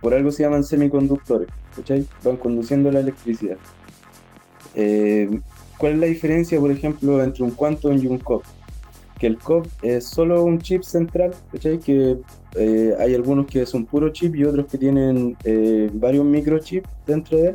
[0.00, 2.06] Por algo se llaman semiconductores, ¿cachai?
[2.24, 3.56] Van conduciendo la electricidad.
[4.74, 5.40] Eh,
[5.78, 8.44] ¿Cuál es la diferencia, por ejemplo, entre un Quantum y un COP?
[9.18, 11.78] Que el COP es solo un chip central, ¿cachai?
[11.78, 12.18] Que
[12.56, 17.38] eh, hay algunos que son puro chip y otros que tienen eh, varios microchips dentro
[17.38, 17.54] de él.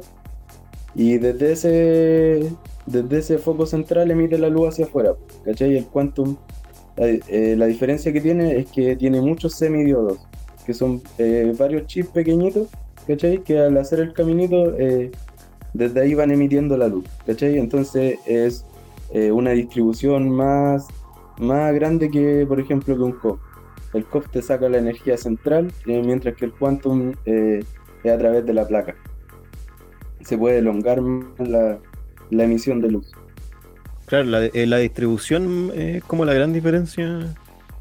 [0.95, 2.51] Y desde ese,
[2.85, 5.77] desde ese foco central emite la luz hacia afuera, ¿cachai?
[5.77, 6.37] El Quantum,
[6.97, 10.19] la diferencia que tiene es que tiene muchos semidiodos,
[10.65, 11.01] que son
[11.57, 12.69] varios chips pequeñitos,
[13.07, 13.43] ¿cachai?
[13.43, 14.73] Que al hacer el caminito
[15.75, 17.57] desde ahí van emitiendo la luz, ¿cachai?
[17.57, 18.65] Entonces es
[19.11, 20.87] eh, una distribución más,
[21.37, 23.39] más grande que, por ejemplo, que un COP.
[23.93, 27.63] El COP te saca la energía central, eh, mientras que el quantum eh,
[28.03, 28.95] es a través de la placa.
[30.21, 31.01] Se puede elongar
[31.39, 31.77] la,
[32.29, 33.11] la emisión de luz.
[34.05, 37.35] Claro, la, distribución es como la gran diferencia.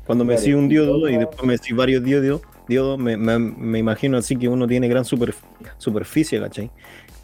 [0.06, 4.16] Cuando me claro, un diodo y después me decís varios diodos, diodos me, me, imagino
[4.16, 6.70] así que uno tiene gran superficie, ¿cachai?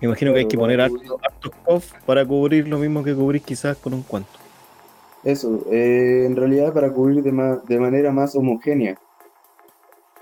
[0.00, 1.02] Me imagino que hay que poner hartos
[1.66, 4.30] off para cubrir lo mismo que cubrir quizás con un cuanto.
[5.22, 8.98] Eso, eh, en realidad para cubrir de, de manera más homogénea,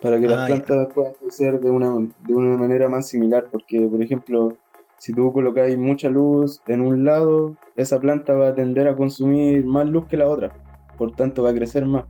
[0.00, 3.80] para que las ah, plantas puedan crecer de una, de una manera más similar, porque
[3.80, 4.56] por ejemplo,
[4.98, 9.64] si tú colocas mucha luz en un lado, esa planta va a tender a consumir
[9.64, 10.52] más luz que la otra,
[10.96, 12.04] por tanto va a crecer más,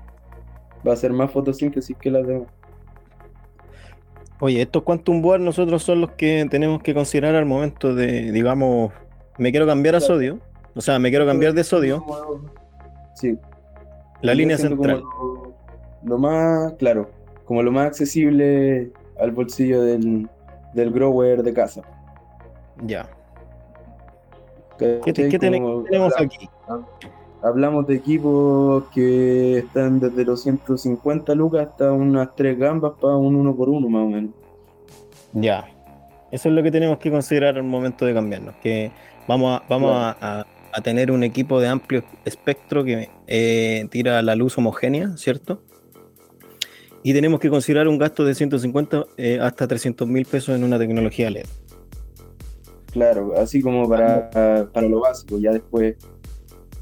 [0.87, 2.58] va a hacer más fotosíntesis que las demás.
[4.41, 8.93] Oye, estos quantum board nosotros son los que tenemos que considerar al momento de, digamos,
[9.37, 10.39] me quiero cambiar a sodio,
[10.75, 12.05] o sea, me quiero cambiar de sodio.
[13.15, 13.37] Sí.
[14.23, 15.03] La línea central.
[16.05, 17.11] Lo, más, claro,
[17.45, 20.29] como lo más accesible al bolsillo del,
[20.75, 21.83] grower de casa.
[22.85, 23.09] Ya.
[24.79, 25.85] ¿Qué, tenemos
[26.17, 26.49] aquí?
[27.43, 33.37] Hablamos de equipos que están desde los 150 lucas hasta unas 3 gambas para un
[33.37, 34.31] uno por uno más o menos.
[35.33, 35.69] Ya.
[36.33, 38.57] Eso es lo que tenemos que considerar al momento de cambiarnos.
[38.57, 38.91] Que
[39.29, 40.45] vamos a, vamos a,
[40.83, 45.61] tener un equipo de amplio espectro que eh, tira la luz homogénea, ¿cierto?
[47.03, 50.79] Y tenemos que considerar un gasto de 150 eh, hasta 300 mil pesos en una
[50.79, 51.47] tecnología LED.
[52.93, 54.31] Claro, así como para,
[54.73, 55.39] para lo básico.
[55.39, 55.97] Ya después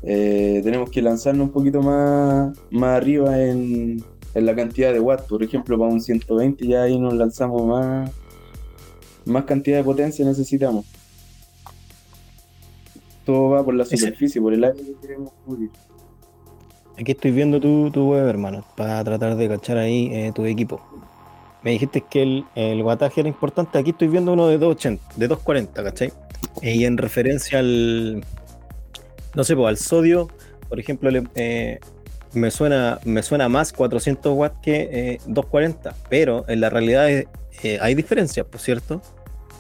[0.03, 4.03] eh, tenemos que lanzarnos un poquito más, más arriba en,
[4.35, 5.25] la cantidad de watts.
[5.25, 8.11] Por ejemplo, para un 120 ya ahí nos lanzamos más,
[9.25, 10.85] más cantidad de potencia necesitamos.
[13.25, 15.71] Todo va por la superficie, por el aire que queremos cubrir.
[16.99, 20.81] Aquí estoy viendo tu, tu web, hermano, para tratar de cachar ahí eh, tu equipo.
[21.63, 23.79] Me dijiste que el, el wattaje era importante.
[23.79, 26.13] Aquí estoy viendo uno de 280, de 240, ¿cachai?
[26.63, 28.25] Y en referencia al,
[29.37, 30.29] no sé, pues al sodio,
[30.69, 31.79] por ejemplo, eh,
[32.33, 37.29] me, suena, me suena más 400 watts que 240, eh, pero en la realidad eh,
[37.81, 39.03] hay diferencias, por cierto.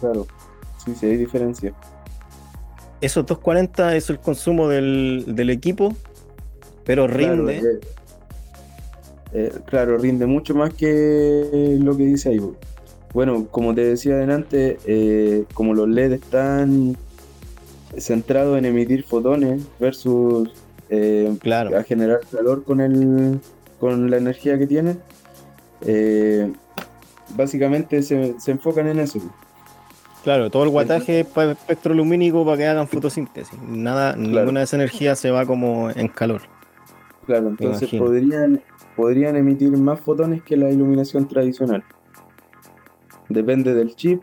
[0.00, 0.26] Claro,
[0.82, 1.74] sí, sí, hay diferencia.
[3.02, 5.94] Esos 240 es el consumo del, equipo,
[6.84, 7.80] pero rinde.
[9.66, 12.40] Claro, rinde mucho más que lo que dice ahí.
[13.12, 16.96] Bueno, como te decía adelante, como los LED están
[17.98, 20.50] centrado en emitir fotones versus
[20.90, 21.76] eh, claro.
[21.76, 23.40] a generar calor con el
[23.80, 24.96] con la energía que tiene
[25.82, 26.52] eh,
[27.36, 29.20] básicamente se, enfocan en eso.
[30.24, 33.58] Claro todo el guataje es para espectro lumínico para que hagan fotosíntesis.
[33.62, 36.42] Nada ninguna de esa energía se va como en calor.
[37.26, 38.60] Claro entonces podrían
[38.96, 41.84] podrían emitir más fotones que la iluminación tradicional.
[43.28, 44.22] Depende del chip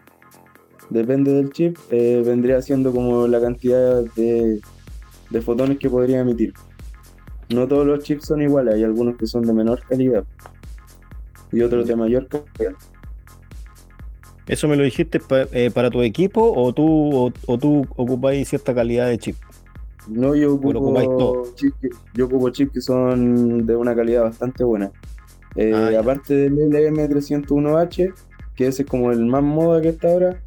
[0.89, 4.61] depende del chip, eh, vendría siendo como la cantidad de,
[5.41, 6.53] fotones que podría emitir.
[7.49, 10.23] No todos los chips son iguales, hay algunos que son de menor calidad
[11.51, 12.75] y otros de mayor calidad.
[14.47, 19.07] ¿Eso me lo dijiste eh, para tu equipo o tú, o, tú ocupáis cierta calidad
[19.07, 19.35] de chip?
[20.07, 24.91] No, yo ocupo chips que, yo ocupo chips que son de una calidad bastante buena.
[25.55, 28.13] Eh, Ah, aparte del LM301H,
[28.55, 30.41] que ese es como el más moda que está ahora,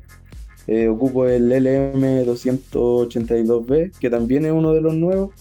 [0.67, 5.35] eh, ocupo el LM282B, que también es uno de los nuevos.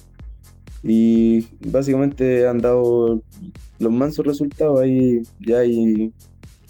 [0.84, 3.22] Y básicamente han dado
[3.80, 4.80] los mansos resultados.
[4.80, 6.12] Ahí ya hay,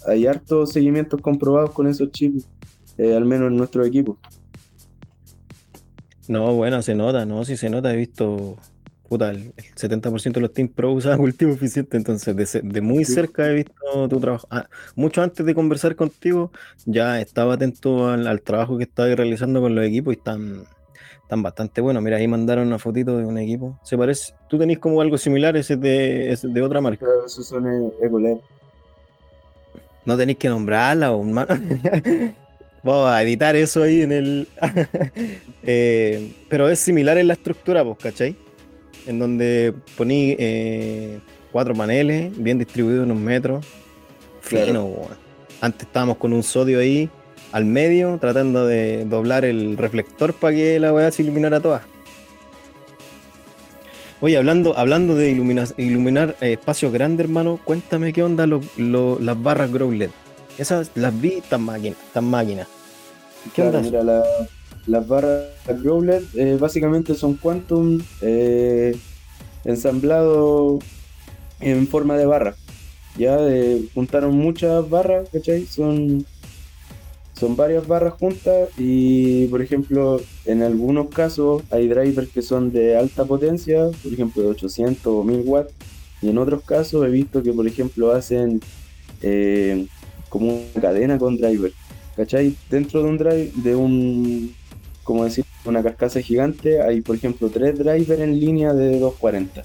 [0.06, 2.48] hay hartos seguimientos comprobados con esos chips,
[2.96, 4.16] eh, al menos en nuestro equipo.
[6.28, 8.56] No, bueno, se nota, no, sí se nota, he visto,
[9.08, 13.12] puta, el el 70% de los Team Pro usaban cultivo eficiente, entonces de, muy Sí.
[13.14, 14.46] cerca he visto tu trabajo.
[14.50, 16.50] Ah, mucho antes de conversar contigo,
[16.84, 20.64] ya estaba atento al, al trabajo que estabas realizando con los equipos y están,
[21.22, 22.02] están bastante buenos.
[22.02, 23.78] Mira, ahí mandaron una fotito de un equipo.
[23.82, 27.04] Se parece, tú tenés como algo similar, ese es de, ese de otra marca.
[27.04, 28.38] Claro, esos son Ecolab.
[30.04, 31.46] No tenéis que nombrarla, o ma-
[32.84, 34.48] Vamos a editar eso ahí en el.
[35.68, 38.36] Eh, pero es similar en la estructura, pues, ¿cachai?
[39.06, 41.18] En donde poní eh,
[41.52, 43.60] cuatro paneles, bien distribuidos en un metro.
[44.48, 44.66] Claro.
[44.66, 45.16] Fino, weón.
[45.60, 47.08] Antes estábamos con un sodio ahí
[47.52, 51.82] al medio, tratando de doblar el reflector para que la weá se iluminara toda.
[54.20, 59.18] Oye, hablando, hablando de ilumina- iluminar eh, espacios grandes, hermano, cuéntame qué onda lo- lo-
[59.20, 60.10] las barras Grow LED.
[60.58, 62.66] Esas las vi tan máquinas, tan máquinas.
[63.54, 63.80] ¿Qué Claro, onda?
[63.82, 64.24] mira, la-
[64.86, 68.96] las barras Growler eh, básicamente son Quantum eh,
[69.64, 70.78] ensamblado
[71.60, 72.54] en forma de barra.
[73.18, 75.66] Ya eh, juntaron muchas barras, ¿cachai?
[75.66, 76.24] Son,
[77.34, 82.96] son varias barras juntas y, por ejemplo, en algunos casos hay drivers que son de
[82.96, 85.72] alta potencia, por ejemplo, de 800 o 1000 watts.
[86.22, 88.60] Y en otros casos he visto que, por ejemplo, hacen
[90.28, 91.72] como una cadena con driver.
[92.16, 92.54] ¿Cachai?
[92.70, 94.54] Dentro de un drive, de un,
[95.06, 99.64] como decir, una carcasa gigante, hay por ejemplo tres drivers en línea de 240.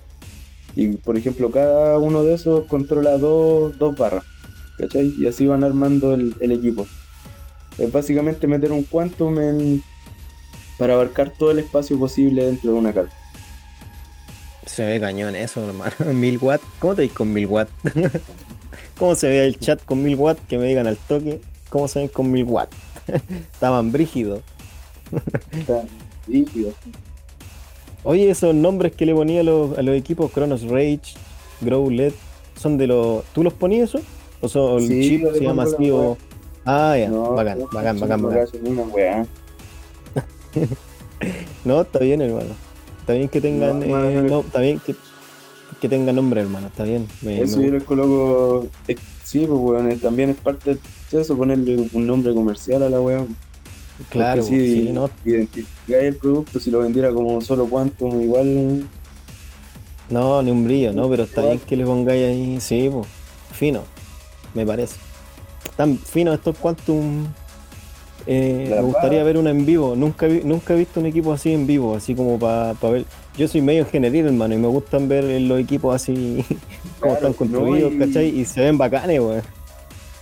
[0.76, 4.24] Y por ejemplo, cada uno de esos controla dos, dos barras.
[4.78, 5.14] ¿Cachai?
[5.18, 6.88] Y así van armando el, el equipo.
[7.78, 9.84] Es básicamente meter un quantum en,
[10.78, 13.16] para abarcar todo el espacio posible dentro de una carta.
[14.68, 15.94] Se ve cañón eso, hermano.
[16.14, 16.64] Mil watts.
[16.80, 17.72] ¿Cómo te ves con mil watts?
[18.98, 20.42] ¿Cómo se ve el chat con mil watts?
[20.48, 21.42] Que me digan al toque.
[21.70, 22.78] ¿Cómo se ven con mil watts?
[23.54, 24.42] Estaban brígidos.
[25.52, 25.84] Está
[26.28, 26.74] rígido.
[28.04, 31.02] Oye, esos nombres que le ponía a los, a los equipos, Chronos Rage,
[31.62, 32.14] Grow LED,
[32.56, 33.24] ¿son de los.
[33.34, 34.00] ¿Tú los ponías eso?
[34.42, 36.18] ¿O son el Sí, chip se llama así o.?
[36.66, 39.28] Ah, ya, No, bacán, no, bacán, bacán.
[41.64, 42.50] No, está bien, hermano.
[43.00, 43.84] Está bien que tengan.
[43.84, 44.96] Eh, no, está bien que,
[45.80, 46.68] que tengan nombre, hermano.
[46.68, 47.08] Está bien.
[47.22, 48.68] Me- Eso yo les coloco.
[48.88, 50.78] eh, Sí, pues weón, también es parte
[51.12, 53.26] de eso, ponerle un nombre comercial a la weá.
[54.10, 58.84] Claro, si sí, no, identificáis el producto, si lo vendiera como solo Quantum, igual.
[60.10, 63.08] no, ni un brillo, no, pero está bien que le pongáis ahí, sí, pues,
[63.54, 63.84] fino,
[64.54, 64.96] me parece.
[65.78, 67.26] Tan fino estos Quantum.
[68.28, 69.96] eh, me gustaría ver uno en vivo.
[69.96, 73.06] Nunca, nunca he visto un equipo así en vivo, así como para ver.
[73.38, 76.44] Yo soy medio ingenieril, hermano, y me gustan ver los equipos así
[77.00, 78.40] como Claro, están construidos, no, y- ¿cachai?
[78.40, 79.42] Y se ven bacanes, weón.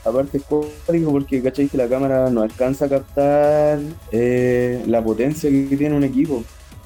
[0.06, 3.80] Aparte es código porque cachai que la cámara no alcanza a captar
[4.12, 6.44] eh, la potencia que tiene un equipo.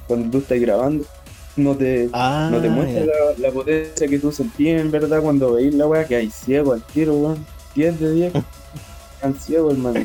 [0.08, 1.06] Cuando tú estás grabando,
[1.56, 5.54] no te, Ah, no te muestra la, la potencia que tú sentías en verdad cuando
[5.54, 7.45] veis la weá, que hay ciego al tiro, weón.
[7.76, 8.34] 10 de 10.
[9.15, 9.99] Están ciegos, hermano.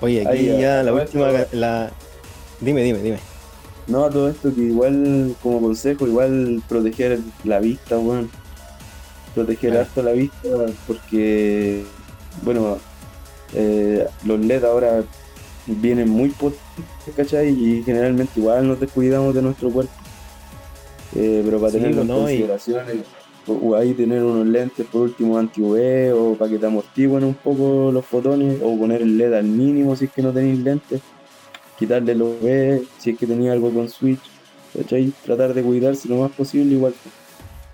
[0.00, 1.30] Oye, aquí Ahí, ya la última.
[1.30, 1.90] esto- La...
[2.60, 3.18] Dime, dime, dime.
[3.86, 8.30] No, a todo esto que igual, como consejo, igual proteger la vista, weón.
[9.38, 9.80] Proteger Ah.
[9.82, 10.48] harto la vista
[10.86, 11.84] porque,
[12.42, 12.78] bueno,
[13.54, 15.04] eh, los LED ahora
[15.66, 17.50] vienen muy potentes, ¿cachai?
[17.50, 19.92] Y generalmente igual nos descuidamos de nuestro cuerpo.
[21.14, 22.84] Eh, pero para Sí, tenerlo en no, y- consideración,
[23.46, 27.34] o, o ahí tener unos lentes por último anti-UV o para que te amortiguen un
[27.34, 31.00] poco los fotones o poner el LED al mínimo si es que no tenéis lentes
[31.78, 34.20] quitarle los UV si es que tenía algo con Switch,
[34.76, 35.12] ¿cachai?
[35.24, 36.92] Tratar de cuidarse lo más posible igual,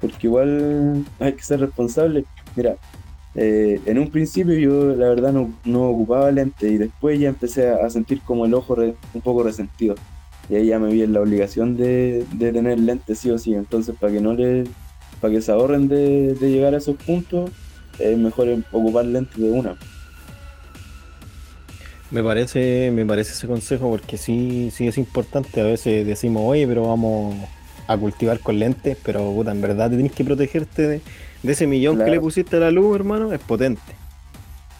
[0.05, 2.27] porque igual hay que ser responsable.
[2.55, 2.77] Mira,
[3.35, 7.71] eh, en un principio yo la verdad no, no ocupaba lentes y después ya empecé
[7.71, 8.77] a, sentir como el ojo
[9.15, 9.95] un poco resentido.
[10.51, 13.55] Y ahí ya me vi en la obligación de, de tener lentes sí o sí.
[13.55, 14.65] Entonces para que no le,
[15.23, 17.51] para que se ahorren de, de llegar a esos puntos,
[17.99, 19.75] es mejor ocupar lentes de una.
[22.11, 25.63] Me parece, me parece ese consejo porque sí, sí es importante.
[25.63, 27.37] A veces decimos, oye, pero vamos
[27.87, 31.01] a cultivar con lentes, pero puta, en verdad te tienes que protegerte de,
[31.43, 33.33] de ese millón que le pusiste a la luz, hermano.
[33.33, 33.81] Es potente.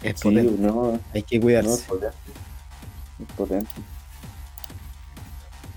[0.03, 0.55] Es Sí, potente.
[0.59, 1.85] no, Hay que no es cuidarse.
[1.89, 2.17] potente.
[3.21, 3.71] Es potente.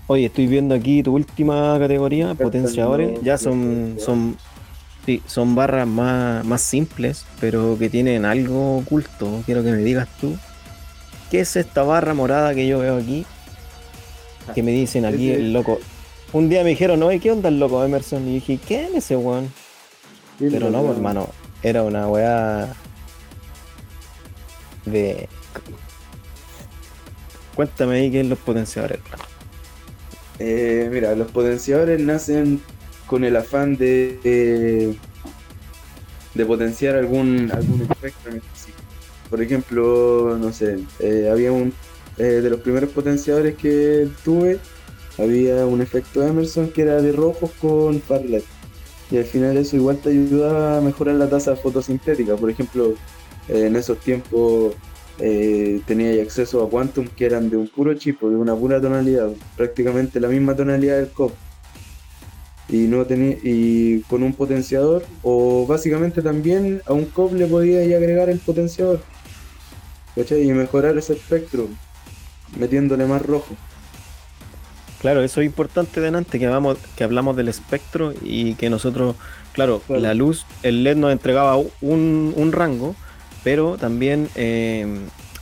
[0.06, 3.20] Oye, estoy viendo aquí tu última categoría, potenciadores.
[3.22, 4.36] Ya son, son,
[5.04, 9.42] sí, son barras más, más simples, pero que tienen algo oculto.
[9.44, 10.34] Quiero que me digas tú.
[11.30, 13.26] ¿Qué es esta barra morada que yo veo aquí?
[14.54, 15.78] Que me dicen aquí el loco.
[16.32, 18.28] Un día me dijeron, oye, ¿qué onda el loco Emerson?
[18.28, 19.50] Y dije, ¿qué es ese weón?
[20.38, 21.28] Pero no, hermano,
[21.62, 22.74] era una weá
[24.84, 25.28] de.
[27.54, 29.24] Cuéntame ahí qué es los potenciadores, hermano.
[30.38, 32.60] Eh, mira, los potenciadores nacen
[33.06, 34.96] con el afán de,
[36.34, 38.78] de potenciar algún, algún en específico.
[39.28, 41.72] Por ejemplo, no sé, eh, había un
[42.16, 44.58] eh, de los primeros potenciadores que tuve,
[45.18, 48.44] había un efecto Emerson que era de rojos con farlet.
[49.10, 52.36] Y al final eso igual te ayudaba a mejorar la tasa fotosintética.
[52.36, 52.94] Por ejemplo,
[53.48, 54.74] en esos tiempos
[55.18, 59.30] eh, tenía acceso a Quantum que eran de un puro chip, de una pura tonalidad,
[59.56, 61.32] prácticamente la misma tonalidad del COP.
[62.68, 67.80] Y, no tenía, y con un potenciador, o básicamente también a un COP le podía
[67.96, 69.00] agregar el potenciador.
[70.16, 71.68] Y mejorar ese espectro,
[72.58, 73.54] metiéndole más rojo.
[75.00, 79.14] Claro, eso es importante delante, que hablamos, que hablamos del espectro y que nosotros,
[79.52, 82.96] claro, la luz, el LED nos entregaba un, un rango,
[83.44, 84.86] pero también eh,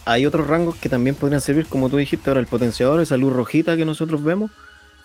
[0.04, 3.32] hay otros rangos que también podrían servir, como tú dijiste ahora, el potenciador, esa luz
[3.32, 4.50] rojita que nosotros vemos,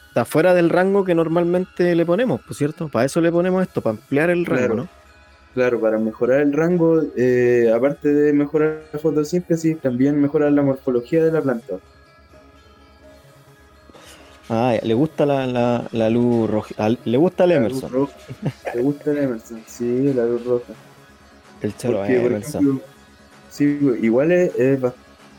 [0.09, 2.89] está fuera del rango que normalmente le ponemos, ¿por cierto?
[2.89, 4.89] Para eso le ponemos esto, para ampliar el rango, ¿no?
[5.53, 11.23] Claro, para mejorar el rango, eh, aparte de mejorar la fotosíntesis, también mejorar la morfología
[11.23, 11.75] de la planta.
[14.49, 16.89] Ah, le gusta la, la, luz roja.
[17.05, 18.09] Le gusta el Emerson.
[18.73, 20.73] Le gusta el Emerson, sí, la luz roja.
[21.61, 22.81] El chelo Emerson.
[23.49, 24.51] sí, igual es,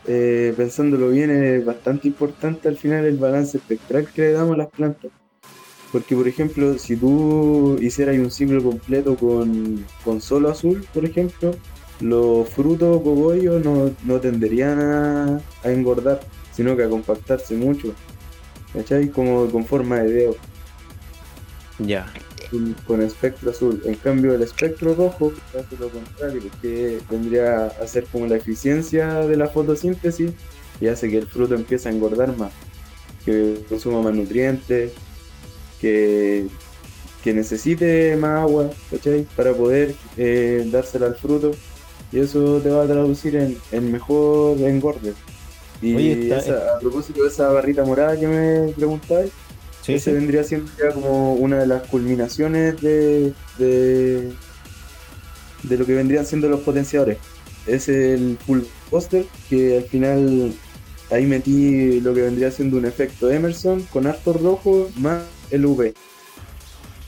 [0.05, 4.57] eh, pensándolo bien, es bastante importante al final el balance espectral que le damos a
[4.57, 5.11] las plantas.
[5.91, 9.85] Porque, por ejemplo, si tú hicieras un ciclo completo con,
[10.21, 11.53] solo azul, por ejemplo,
[12.01, 16.19] los frutos cogollos no, no tenderían a, a engordar,
[16.51, 17.93] sino que a compactarse mucho.
[18.73, 19.09] ¿Cachai?
[19.09, 20.35] Como con forma de dedo.
[21.79, 22.11] Ya.
[22.85, 23.81] Con espectro azul.
[23.85, 29.21] En cambio, el espectro rojo hace lo contrario, que vendría a ser como la eficiencia
[29.21, 30.31] de la fotosíntesis
[30.79, 32.51] y hace que el fruto empiece a engordar más,
[33.25, 34.91] que consuma más nutrientes,
[35.79, 36.47] que,
[37.23, 39.25] que necesite más agua, ¿cachai?
[39.35, 41.53] Para poder eh, dársela al fruto
[42.11, 45.13] y eso te va a traducir en, en mejor engorde.
[45.81, 49.31] Y a propósito de esa barrita morada que me preguntáis,
[49.81, 54.33] sí, ese vendría siendo ya como una de las culminaciones de, de,
[55.77, 57.17] lo que vendrían siendo los potenciadores.
[57.67, 58.59] Es el full
[58.89, 60.53] poster que al final
[61.11, 65.93] ahí metí lo que vendría siendo un efecto Emerson con harto rojo más el UV.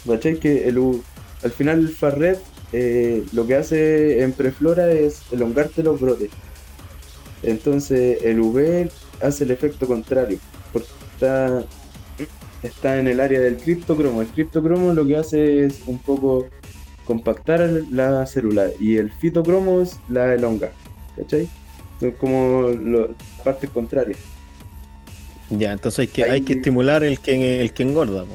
[0.08, 0.40] ¿Cachai?
[0.40, 1.02] Que el
[1.44, 2.38] al final el Farred
[2.74, 6.30] eh, lo que hace en preflora es elongarte los brotes.
[7.46, 8.90] Entonces el UV
[9.22, 10.40] hace el efecto contrario,
[10.74, 11.64] porque está,
[12.64, 14.22] está en el área del criptocromo.
[14.22, 16.48] El criptocromo lo que hace es un poco
[17.06, 20.72] compactar la célula y el fitocromo es la elonga,
[21.16, 21.48] ¿cachai?
[22.00, 23.10] Son como las
[23.44, 24.18] partes contrarias.
[25.52, 28.26] Ya, entonces hay que, hay que estimular el que, el que engorda.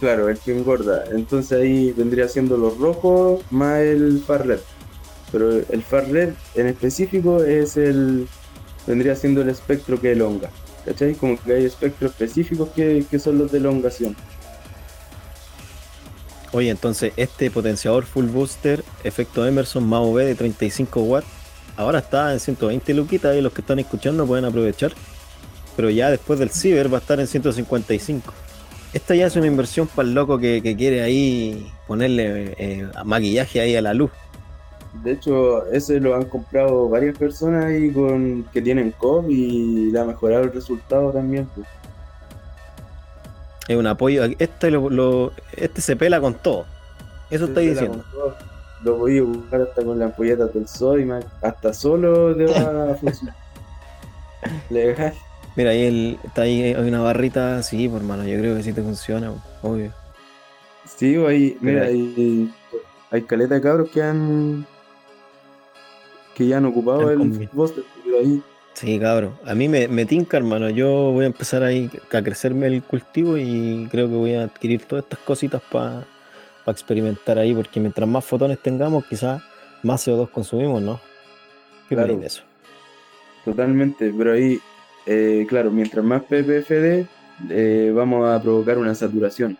[0.00, 1.04] Claro, el que engorda.
[1.10, 4.46] Entonces ahí vendría siendo los rojos más el far
[5.30, 8.26] pero el far red en específico es el.
[8.86, 10.50] vendría siendo el espectro que elonga.
[10.84, 11.14] ¿Cachai?
[11.14, 14.16] Como que hay espectros específicos que, son los de elongación.
[16.52, 21.26] Oye, entonces este potenciador full booster, efecto Emerson V de 35 watts,
[21.76, 24.92] ahora está en 120 luquitas y los que están escuchando pueden aprovechar.
[25.76, 28.32] Pero ya después del Ciber va a estar en 155.
[28.94, 33.76] Esta ya es una inversión para el loco que, quiere ahí ponerle eh, maquillaje ahí
[33.76, 34.10] a la luz.
[35.02, 40.00] De hecho, ese lo han comprado varias personas y con que tienen COP y le
[40.00, 41.48] ha mejorado el resultado también.
[41.54, 41.66] Pues.
[43.68, 44.24] Es un apoyo.
[44.38, 46.64] Este, lo, este se pela con todo.
[47.30, 48.04] Eso está diciendo.
[48.82, 51.26] Lo voy a buscar hasta con la ampolleta del Sodimac.
[51.42, 53.36] Hasta solo te va a funcionar.
[55.56, 58.72] Mira, ahí el, está ahí hay una barrita, sí, por mano, yo creo que sí
[58.72, 59.32] te funciona,
[59.62, 59.92] obvio.
[60.84, 62.54] Sí, ahí, mira, hay,
[63.10, 64.64] hay caleta de cabros que han
[66.38, 67.82] que ya han ocupado el poster
[68.20, 68.40] ahí.
[68.74, 69.32] Sí, cabrón.
[69.44, 70.70] A mí me, me tinca, hermano.
[70.70, 74.82] Yo voy a empezar ahí a crecerme el cultivo y creo que voy a adquirir
[74.84, 76.06] todas estas cositas para
[76.68, 79.42] experimentar ahí, porque mientras más fotones tengamos, quizás
[79.82, 81.00] más CO2 consumimos, ¿no?
[81.88, 82.16] ¿Qué claro.
[82.16, 82.42] de eso?
[83.44, 84.60] Totalmente, pero ahí,
[85.06, 87.06] eh, claro, mientras más PPFD,
[87.50, 89.56] eh, vamos a provocar una saturación.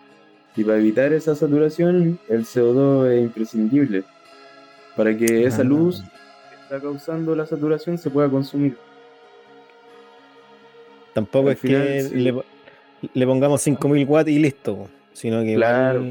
[0.55, 4.05] Y para evitar esa saturación, el CO2 es imprescindible
[4.97, 5.65] para que esa Ah.
[5.65, 6.05] luz
[6.69, 8.77] está causando la saturación se pueda consumir.
[11.15, 12.15] Tampoco Al es final, que sí.
[12.17, 12.35] le,
[13.15, 16.05] le pongamos 5000 watts y listo, sino que Claro.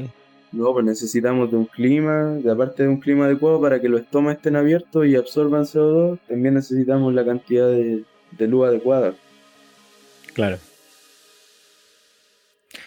[0.50, 4.00] No, pues necesitamos de un clima, de aparte de un clima adecuado para que los
[4.00, 8.02] estomas estén abiertos y absorban CO2, también necesitamos la cantidad de,
[8.32, 9.14] de luz adecuada.
[10.32, 10.56] Claro.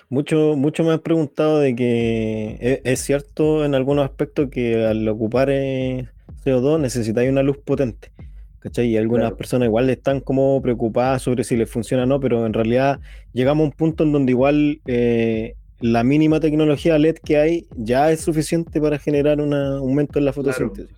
[0.10, 5.08] Mucho, mucho me han preguntado de que e- es, cierto en algunos aspectos que al
[5.08, 6.10] ocupar eh,
[6.44, 8.12] CO2 necesitáis una luz potente.
[8.60, 8.88] ¿Cachai?
[8.90, 9.38] Y algunas Claro.
[9.38, 13.00] personas igual están como preocupadas sobre si les funciona o no, pero en realidad
[13.34, 18.12] llegamos a un punto en donde igual eh, la mínima tecnología LED que hay ya
[18.12, 20.96] es suficiente para generar un aumento en la fotosíntesis.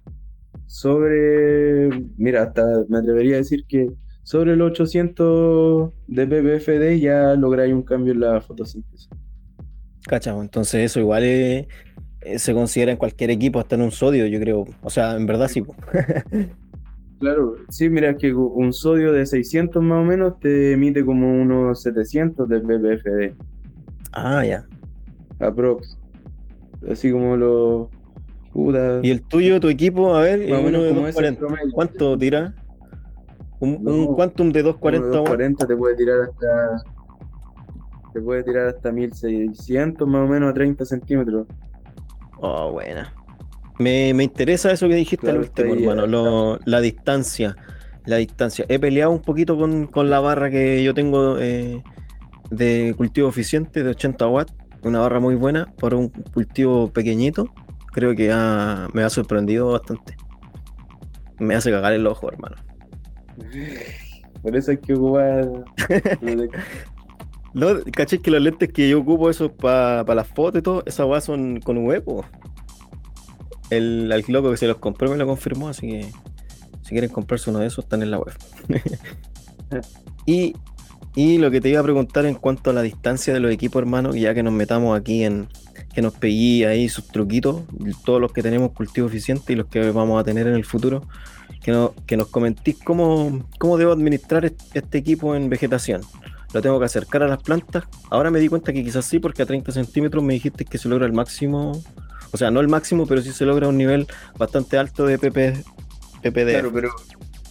[0.66, 3.90] Sobre, mira, hasta me atrevería a decir que
[4.24, 9.08] sobre los 800 de ppfd ya lográis un cambio en la fotosíntesis.
[10.06, 10.38] ¿Cachai?
[10.38, 11.68] Entonces eso igual eh,
[12.38, 14.66] se considera en cualquier equipo, hasta en un sodio, yo creo.
[14.82, 15.64] O sea, en verdad sí.
[17.20, 21.82] Claro, sí, mira, que un sodio de 600 más o menos te emite como unos
[21.82, 23.34] 700 de ppfd,
[24.12, 24.66] Ah, ya.
[25.40, 25.98] aprox.
[26.92, 27.88] Así como los...
[28.52, 30.14] Puta, ¿Y el tuyo, tu equipo?
[30.16, 31.40] A ver, más o menos de como ese 240.
[31.40, 31.72] promedio.
[31.74, 32.54] ¿Cuánto tira?
[33.62, 35.30] Un, No, un quantum de Uno 240 de watts.
[35.30, 36.84] 240 te puede tirar hasta...
[38.14, 41.48] Te puede tirar hasta 1600 más o menos a 30 centímetros.
[42.46, 43.14] Oh, buena.
[43.80, 46.06] Me, me interesa eso que dijiste Claro, al último, hermano.
[46.08, 47.56] lo- la distancia.
[48.06, 48.66] La distancia.
[48.68, 51.82] He peleado un poquito con, con la barra que yo tengo eh,
[52.52, 54.54] de cultivo eficiente de 80 watts.
[54.84, 57.48] Una barra muy buena para un cultivo pequeñito.
[57.94, 60.18] Creo que ha- me ha sorprendido bastante.
[61.40, 62.58] Me hace cagar el ojo, hermano.
[64.42, 65.48] Por eso hay que ocupar...
[67.54, 71.06] No, caché que los lentes que yo ocupo esos para las fotos y todo, esas
[71.08, 72.26] weas son con huevo.
[73.70, 76.12] El, el loco que se los compró me lo confirmó, así que
[76.82, 78.34] si quieren comprarse uno de esos, están en la web.
[80.26, 80.54] y,
[81.16, 83.82] y lo que te iba a preguntar en cuanto a la distancia de los equipos,
[83.82, 85.48] hermano, ya que nos metamos aquí en
[85.94, 87.62] que nos pegué ahí sus truquitos,
[88.04, 91.08] todos los que tenemos cultivo eficiente y los que vamos a tener en el futuro,
[91.62, 96.02] que, no- que nos comentís cómo, cómo debo administrar est- este equipo en vegetación
[96.54, 97.84] lo tengo que acercar a las plantas.
[98.10, 100.88] Ahora me di cuenta que quizás sí, porque a 30 centímetros me dijiste que se
[100.88, 101.82] logra el máximo,
[102.32, 105.64] o sea, no el máximo, pero sí se logra un nivel bastante alto de PP,
[106.22, 106.50] PPDF.
[106.52, 106.90] Claro, pero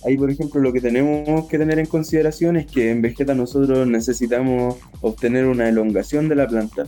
[0.05, 3.87] ahí, por ejemplo, lo que tenemos que tener en consideración es que en Vegeta nosotros
[3.87, 6.87] necesitamos obtener una elongación de la planta.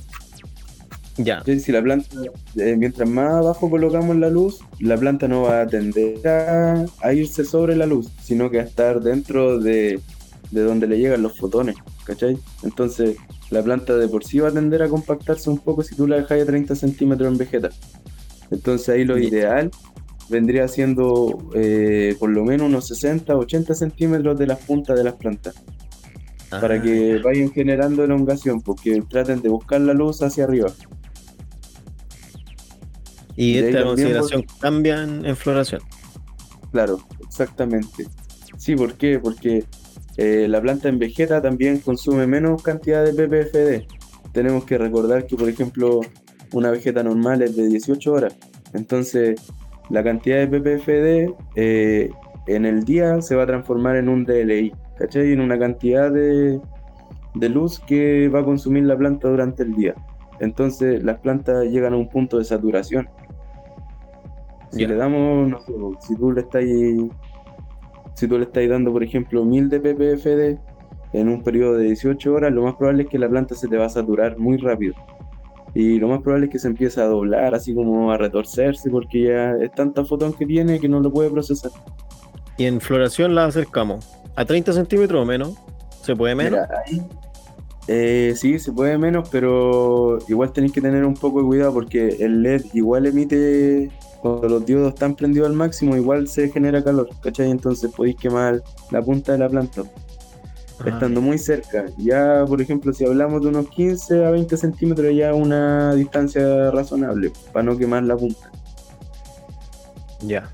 [1.16, 1.60] Ya, ¿sí?
[1.60, 2.08] Si la planta,
[2.56, 7.12] eh, mientras más abajo colocamos la luz, la planta no va a tender a, a
[7.12, 10.00] irse sobre la luz, sino que a estar dentro de,
[10.54, 12.38] de donde le llegan los fotones, ¿cachai?
[12.62, 13.16] Entonces,
[13.50, 16.16] la planta de por sí va a tender a compactarse un poco si tú la
[16.16, 17.70] dejas a 30 centímetros en Vegeta.
[18.50, 19.70] Entonces, ahí lo ideal
[20.30, 25.14] vendría siendo eh, por lo menos unos 60, 80 centímetros de las puntas de las
[25.14, 25.54] plantas,
[26.48, 30.72] para Ah, que vayan generando elongación, porque traten de buscar la luz hacia arriba.
[33.36, 35.82] Y de esta consideración cambia en, en floración.
[36.70, 38.06] Claro, exactamente.
[38.56, 39.18] Sí, ¿por qué?
[39.18, 39.64] Porque
[40.16, 43.86] eh, la planta en vegeta también consume menos cantidad de ppfd.
[44.32, 46.00] Tenemos que recordar que, por ejemplo,
[46.52, 48.36] una vegeta normal es de 18 horas.
[48.72, 49.40] Entonces,
[49.90, 52.10] la cantidad de ppfd eh,
[52.46, 55.32] en el día se va a transformar en un DLI, ¿cachai?
[55.32, 56.60] En una cantidad de,
[57.34, 59.94] de luz que va a consumir la planta durante el día.
[60.40, 63.08] Entonces, las plantas llegan a un punto de saturación.
[64.70, 66.64] Si le damos, no sé, si tú le estás
[68.14, 70.58] si tú le estás dando, por ejemplo, 1000 de ppfd
[71.12, 73.76] en un periodo de 18 horas, lo más probable es que la planta se te
[73.76, 74.94] va a saturar muy rápido.
[75.74, 79.24] Y lo más probable es que se empiece a doblar, así como a retorcerse, porque
[79.24, 81.72] ya es tanta fotón que tiene que no lo puede procesar.
[82.56, 85.54] Y en floración la acercamos a 30 centímetros o menos.
[86.02, 86.60] ¿Se puede menos?
[86.60, 87.02] Mira, ahí,
[87.86, 92.16] eh, sí, se puede menos, pero igual tenéis que tener un poco de cuidado porque
[92.20, 93.90] el LED igual emite,
[94.24, 97.50] cuando los diodos están prendidos al máximo, igual se genera calor, ¿cachai?
[97.50, 99.82] Entonces podéis quemar la punta de la planta.
[100.86, 101.84] Estando muy cerca.
[101.98, 107.32] Ya, por ejemplo, si hablamos de unos 15 a 20 centímetros, ya una distancia razonable
[107.52, 108.50] para no quemar la punta.
[110.22, 110.50] ya.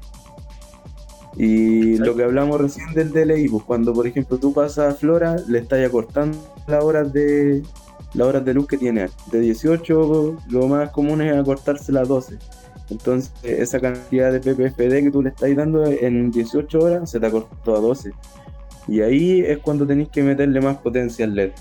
[1.36, 5.36] Y lo que hablamos recién del DLI, pues cuando, por ejemplo, tú pasas a Flora,
[5.46, 7.62] le estás acortando las horas de
[8.14, 9.08] las horas de luz que tiene.
[9.30, 12.36] De 18, lo más común es acortársela a 12.
[12.91, 17.26] Entonces, esa cantidad de ppfd que tú le estás dando en 18 horas se te
[17.26, 18.12] acortó a 12.
[18.88, 21.53] Y ahí es cuando tenéis que meterle más potencia al LED.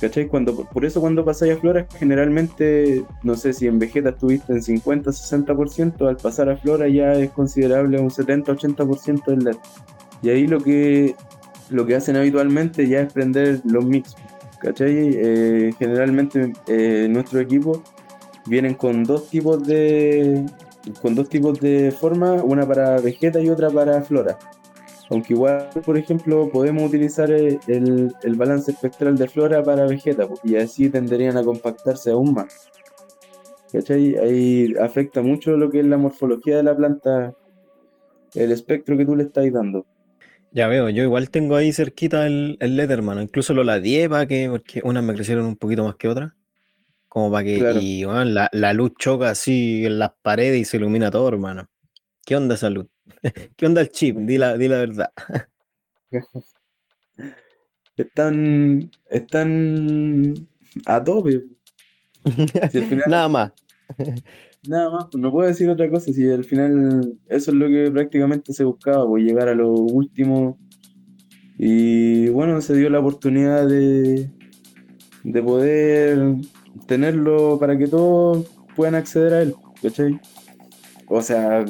[0.00, 0.28] ¿Cachai?
[0.28, 4.62] Cuando, por eso cuando pasáis a flora, generalmente, no sé si en Vegeta estuviste en
[4.62, 9.56] 50, 60%, al pasar a flora ya es considerable un 70, 80% del LED.
[10.22, 11.16] Y ahí lo que,
[11.70, 14.14] lo que hacen habitualmente ya es prender los mix.
[14.60, 14.92] ¿Cachai?
[14.94, 17.82] Eh, generalmente eh, nuestro equipo
[18.48, 20.44] vienen con dos tipos de
[21.02, 24.38] con dos tipos de forma, una para Vegeta y otra para Flora.
[25.10, 27.58] Aunque igual, por ejemplo, podemos utilizar el,
[28.22, 32.68] el balance espectral de flora para vegeta, y así tenderían a compactarse aún más.
[33.72, 34.16] ¿Cachai?
[34.16, 37.34] Ahí afecta mucho lo que es la morfología de la planta,
[38.34, 39.86] el espectro que tú le estás dando.
[40.50, 43.22] Ya veo, yo igual tengo ahí cerquita el, el LED, hermano.
[43.22, 46.32] Incluso lo la para que, porque unas me crecieron un poquito más que otras.
[47.18, 51.10] Como para que y, la, la, luz choca así en las paredes y se ilumina
[51.10, 51.68] todo, hermano.
[52.24, 52.86] ¿Qué onda esa luz?
[53.56, 54.18] ¿Qué onda el chip?
[54.18, 55.10] Di la, di la verdad.
[57.96, 60.32] Están, están
[60.86, 61.42] a tope.
[63.08, 63.52] nada más.
[64.68, 66.12] Nada más, no puedo decir otra cosa.
[66.12, 70.56] Si al final eso es lo que prácticamente se buscaba, pues llegar a lo último.
[71.58, 74.30] Y bueno, se dio la oportunidad de,
[75.24, 76.36] de poder
[76.86, 80.20] tenerlo para que todos puedan acceder a él, ¿cachai?
[81.08, 81.64] O sea,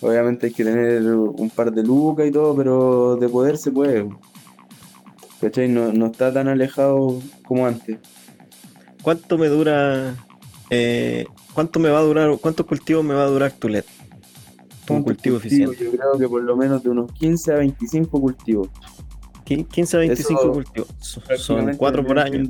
[0.00, 4.08] Obviamente hay que tener un par de lucas y todo, pero de poder se puede.
[5.40, 5.68] ¿Cachai?
[5.68, 7.98] No, está tan alejado como antes.
[9.02, 10.14] ¿Cuánto me dura?
[10.70, 12.38] Eh, ¿Cuánto me va a durar?
[12.40, 13.84] ¿Cuántos cultivos me va a durar tu LED?
[14.88, 15.84] Un cultivo eficiente.
[15.84, 18.68] Yo creo que por lo menos de unos 15 a 25 cultivos.
[19.44, 20.88] 15 a 25 cultivos.
[21.36, 22.44] Son 4 por año.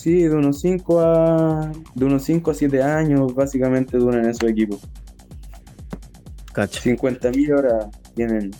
[0.00, 4.80] Sí, de unos 5 a de unos 5 a 7 años básicamente duran esos equipos.
[6.54, 8.50] 50.000 horas tienen,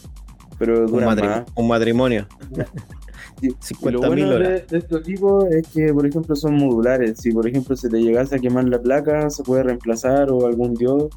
[0.58, 1.04] pero un,
[1.54, 2.26] un matrimonio.
[3.82, 4.66] lo bueno horas.
[4.68, 7.18] De, este equipo es que, por ejemplo, son modulares.
[7.20, 10.74] Si, por ejemplo, se te llegase a quemar la placa, se puede reemplazar o algún
[10.74, 11.10] diodo.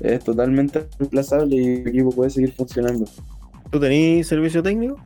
[0.00, 3.06] Es totalmente reemplazable y el equipo puede seguir funcionando.
[3.70, 4.96] ¿Tú tenés servicio técnico?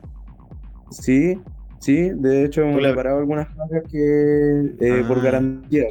[0.89, 1.37] Sí,
[1.85, 2.11] sí.
[2.15, 5.21] De hecho, hemos reparado algunas placas que eh, por ah.
[5.21, 5.85] garantía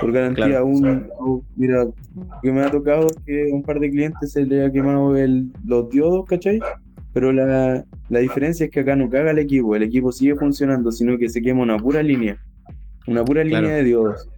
[0.00, 1.08] por garantía un,
[1.56, 1.94] mira lo
[2.42, 5.50] que me ha tocado es que un par de clientes se le ha quemado el,
[5.64, 6.60] los diodos ¿cachai?
[7.12, 10.92] pero la, la, diferencia es que acá no caga el equipo el equipo sigue funcionando
[10.92, 12.38] sino que se quema una pura línea
[13.06, 14.28] una pura línea de diodos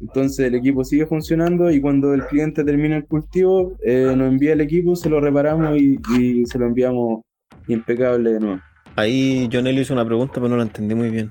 [0.00, 4.54] entonces el equipo sigue funcionando y cuando el cliente termina el cultivo eh, nos envía
[4.54, 7.22] el equipo se lo reparamos y, y se lo enviamos
[7.68, 8.60] impecable de nuevo
[8.96, 11.30] ahí John hizo una pregunta pero no la entendí muy bien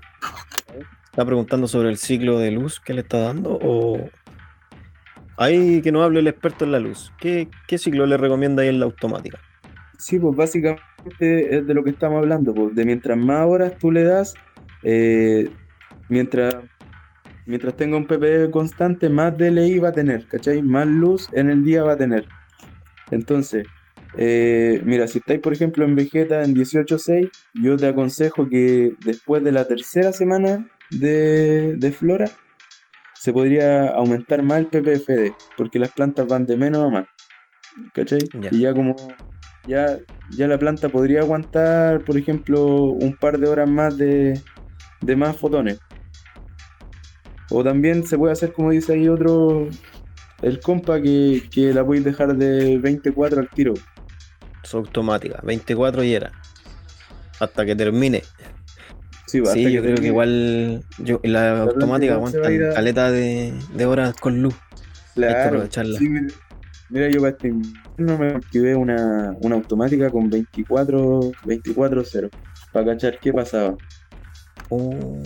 [1.16, 4.10] Está preguntando sobre el ciclo de luz que le está dando o
[5.38, 7.14] ahí que no hable el experto en la luz.
[7.18, 7.48] ¿Qué,
[7.78, 9.40] ciclo le recomienda ahí en la automática?
[9.98, 10.84] Sí, pues básicamente
[11.20, 14.34] es de lo que estamos hablando, pues, de mientras más horas tú le das,
[14.84, 15.50] eh,
[16.10, 16.56] mientras,
[17.46, 20.62] mientras tenga un PPE constante, más DLI va a tener, ¿cachai?
[20.62, 22.28] Más luz en el día va a tener.
[23.10, 23.66] Entonces,
[24.18, 29.44] eh, mira, si estáis, por ejemplo, en Vegeta en 18.6, yo te aconsejo que después
[29.44, 32.30] de la tercera semana de, flora,
[33.14, 37.08] se podría aumentar más el PPFD, porque las plantas van de menos a más.
[37.94, 38.20] ¿Cachai?
[38.52, 38.96] Y ya como
[39.68, 40.00] ya,
[40.32, 44.40] ya la planta podría aguantar, por ejemplo, un par de horas más de,
[45.02, 45.80] de más fotones.
[47.50, 49.68] O también se puede hacer, como dice ahí otro,
[50.42, 53.74] el compa que, que la podéis dejar de 24 al tiro.
[54.66, 56.32] Es automática, 24 y era.
[57.40, 58.24] Hasta que termine.
[59.28, 59.42] Sí,
[59.72, 62.42] yo creo que igual yo, la, automática aguanta
[62.74, 64.56] caleta de, de, horas con luz.
[65.14, 65.68] Claro.
[66.90, 67.54] mira, yo para este
[67.98, 72.30] no me activé una, una automática con 24 24-0
[72.72, 73.76] para cachar qué pasaba.
[74.70, 75.22] Oh.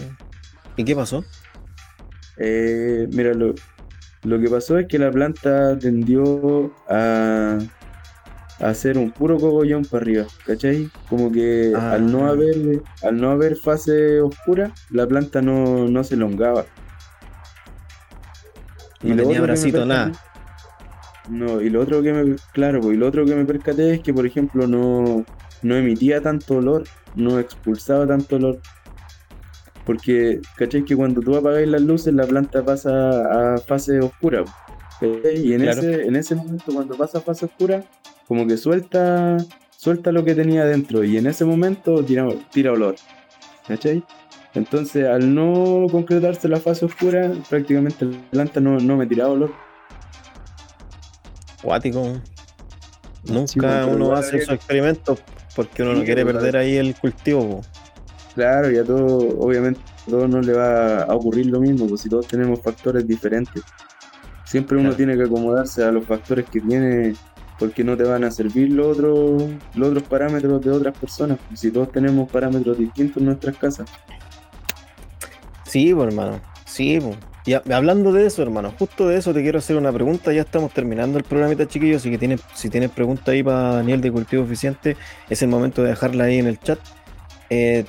[0.75, 1.23] ¿Y qué pasó?
[2.37, 3.55] Eh, mira, lo,
[4.23, 7.57] lo que pasó es que la planta tendió a
[8.59, 10.89] hacer un puro cogollón para arriba, ¿cachai?
[11.09, 11.93] Como que ah.
[11.93, 16.65] al no haber al no haber fase oscura, la planta no, no se elongaba.
[19.01, 20.11] No y tenía bracito nada.
[21.29, 23.99] No, y lo otro que me, claro, pues, y lo otro que me percaté es
[24.01, 25.25] que por ejemplo no,
[25.61, 26.83] no emitía tanto olor,
[27.15, 28.59] no expulsaba tanto olor.
[29.85, 30.83] Porque, ¿cachai?
[30.83, 34.43] Que cuando tú apagáis las luces, la planta pasa a fase oscura.
[35.01, 37.83] Y en, ese, en ese momento, cuando pasa a fase oscura,
[38.29, 39.37] como que suelta,
[39.75, 42.95] suelta lo que tenía dentro y en ese momento tira, tira olor.
[43.67, 44.03] ¿Cachai?
[44.53, 49.51] Entonces, al no concretarse la fase oscura, prácticamente la planta no, me tiraba olor.
[51.63, 52.21] Cuático.
[53.25, 55.19] Nunca uno hace esos experimentos
[55.55, 57.61] porque uno no quiere perder ahí el cultivo.
[58.35, 62.27] Claro, ya todo, obviamente, todos no le va a ocurrir lo mismo, pues si todos
[62.27, 63.63] tenemos factores diferentes.
[64.45, 67.15] Siempre uno tiene que acomodarse a los factores que tiene,
[67.59, 71.37] porque no te van a servir los otros, parámetros de otras personas.
[71.53, 73.89] Si todos tenemos parámetros distintos en nuestras casas.
[75.65, 76.39] Sí, pues, hermano.
[76.65, 77.17] Sí, pues.
[77.45, 80.31] Y hablando de eso, hermano, justo de eso te quiero hacer una pregunta.
[80.31, 82.01] Ya estamos terminando el programita, chiquillos.
[82.01, 84.95] Así que tienes, si tienes pregunta ahí para Daniel de Cultivo Eficiente,
[85.29, 86.79] es el momento de dejarla ahí en el chat.
[87.49, 87.83] Eh,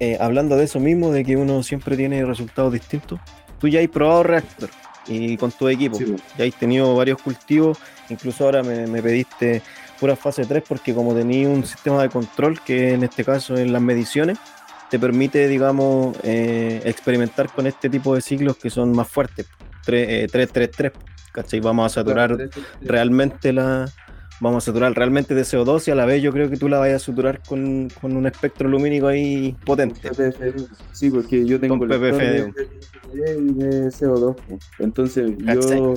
[0.00, 3.20] eh, hablando de eso mismo, de que uno siempre tiene resultados distintos,
[3.58, 4.70] tú ya has probado Reactor
[5.08, 5.98] y con tu equipo.
[6.36, 7.78] Ya has tenido varios cultivos.
[8.08, 9.62] Incluso ahora me, me pediste
[9.98, 13.72] pura fase 3 porque como tenía un sistema de control, que en este caso en
[13.72, 14.38] las mediciones,
[14.90, 19.46] te permite, digamos, eh, experimentar con este tipo de ciclos que son más fuertes.
[19.86, 20.92] 3-3-3, eh,
[21.32, 21.60] ¿cachai?
[21.60, 22.36] Vamos a saturar
[22.80, 23.90] realmente la.
[24.40, 26.78] Vamos a saturar realmente de CO2 y a la vez yo creo que tú la
[26.78, 30.10] vayas a saturar con, un espectro lumínico ahí potente.
[30.92, 32.54] Sí, porque yo tengo el PPFD
[33.12, 34.36] de CO2.
[34.78, 35.94] Entonces yo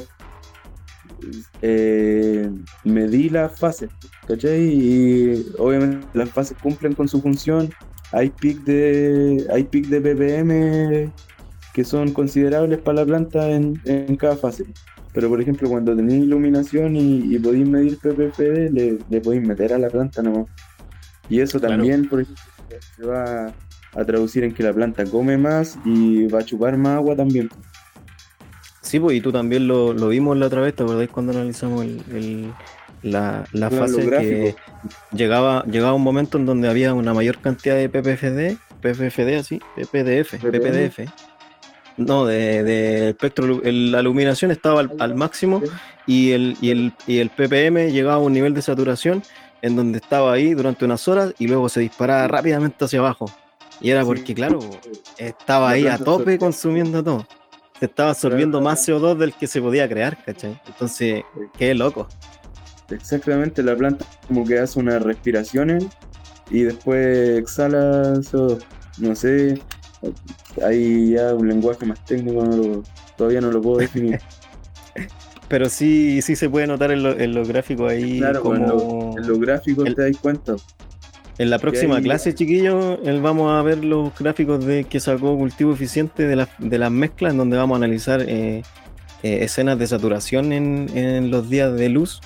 [1.61, 2.49] eh,
[2.83, 3.89] medí las fases,
[4.27, 4.61] ¿cachai?
[4.61, 7.69] Y obviamente las fases cumplen con su función
[8.11, 11.11] hay pic de hay pic de ppm
[11.73, 13.75] que son considerables para la planta en,
[14.17, 14.65] cada fase.
[15.13, 19.77] Pero por ejemplo, cuando tenéis iluminación y, podéis medir PPFD, le, le, podéis meter a
[19.77, 20.45] la planta nomás.
[21.29, 22.43] Y eso también, por ejemplo,
[22.95, 23.53] se va
[23.93, 27.49] a traducir en que la planta come más y va a chupar más agua también.
[28.81, 32.51] Sí, pues, y tú también lo, vimos la otra vez, ¿te acordáis cuando analizamos el,
[33.03, 34.55] la, la fase que
[35.13, 40.41] llegaba, llegaba un momento en donde había una mayor cantidad de PPFD, PPFD así, PPDF,
[40.41, 41.09] PPDF.
[42.05, 45.61] No, de, espectro, la iluminación estaba al, máximo
[46.07, 49.23] y el, y, el, y el ppm llegaba a un nivel de saturación
[49.61, 53.25] en donde estaba ahí durante unas horas y luego se disparaba rápidamente hacia abajo.
[53.79, 54.59] Y era porque, claro,
[55.17, 57.27] estaba ahí a tope consumiendo todo.
[57.79, 60.59] Se estaba absorbiendo más CO2 del que se podía crear, ¿cachai?
[60.67, 61.23] Entonces,
[61.57, 62.07] qué loco.
[62.91, 65.85] Exactamente, la planta como que hace unas respiraciones
[66.51, 68.59] y después exhala eso.
[68.99, 69.59] No sé,
[70.63, 72.83] hay ya un lenguaje más técnico,
[73.17, 74.19] todavía no lo puedo definir.
[75.47, 78.19] Pero sí, sí se puede notar en, los gráficos ahí.
[78.19, 79.17] Claro, pues, como...
[79.17, 80.55] en, los gráficos te das cuenta.
[81.37, 86.25] En la próxima clase, chiquillos, vamos a ver los gráficos de que sacó Cultivo Eficiente
[86.25, 88.61] de, de las mezclas, en donde vamos a analizar eh,
[89.23, 92.21] eh, escenas de saturación en, en los días de luz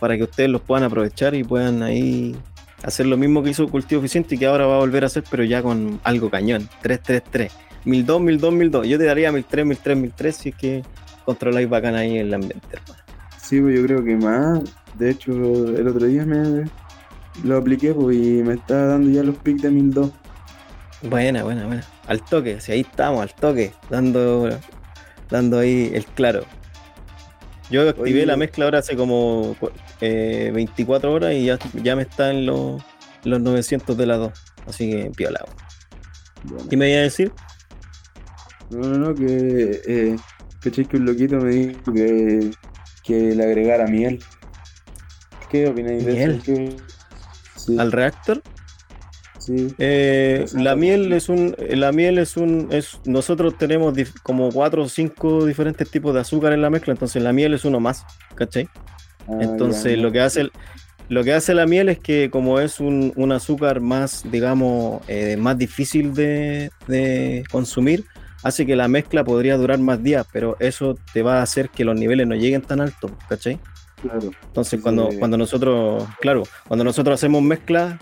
[0.00, 2.34] para que ustedes los puedan aprovechar y puedan ahí
[2.82, 5.24] hacer lo mismo que hizo Cultivo Eficiente y que ahora va a volver a hacer,
[5.30, 6.68] pero ya con algo cañón.
[6.82, 7.52] 333.
[7.84, 8.88] 1002, 1002, 1002.
[8.88, 10.82] Yo te daría 1003, 1003, 1003 si es que
[11.24, 13.02] controláis bacán ahí el ambiente, hermano.
[13.40, 14.62] Sí, pues yo creo que más.
[14.98, 16.64] De hecho, el otro día me
[17.44, 20.10] lo apliqué pues, y me está dando ya los pics de 1002.
[21.02, 21.84] Buena, buena, buena.
[22.06, 24.48] Al toque, si ahí estamos, al toque, dando,
[25.30, 26.44] dando ahí el claro.
[27.70, 29.56] Yo activé la mezcla ahora hace como
[30.02, 32.82] 24 eh, horas y ya, ya me está en los,
[33.24, 34.32] los 900 de la 2.
[34.66, 35.44] Así que piola.
[36.68, 37.32] ¿Qué me iba a decir?
[38.70, 40.16] No, no, no, que, eh,
[40.62, 42.50] que un loquito me dijo que,
[43.04, 44.22] que le agregara miel.
[45.50, 47.80] ¿Qué opináis de eso?
[47.80, 48.42] ¿Al reactor?
[49.78, 54.88] Eh, la miel es un, la miel es un, es, nosotros tenemos como cuatro o
[54.88, 58.68] cinco diferentes tipos de azúcar en la mezcla, entonces la miel es uno más, ¿cachai?
[59.28, 60.50] Ah, entonces lo que hace,
[61.08, 65.58] lo que hace la miel es que como es un, azúcar más, digamos, eh, más
[65.58, 68.04] difícil de, consumir,
[68.42, 71.84] hace que la mezcla podría durar más días, pero eso te va a hacer que
[71.84, 73.58] los niveles no lleguen tan altos, ¿cachai?
[74.00, 74.30] Claro.
[74.46, 78.00] Entonces, cuando, cuando nosotros, claro, cuando nosotros hacemos mezcla,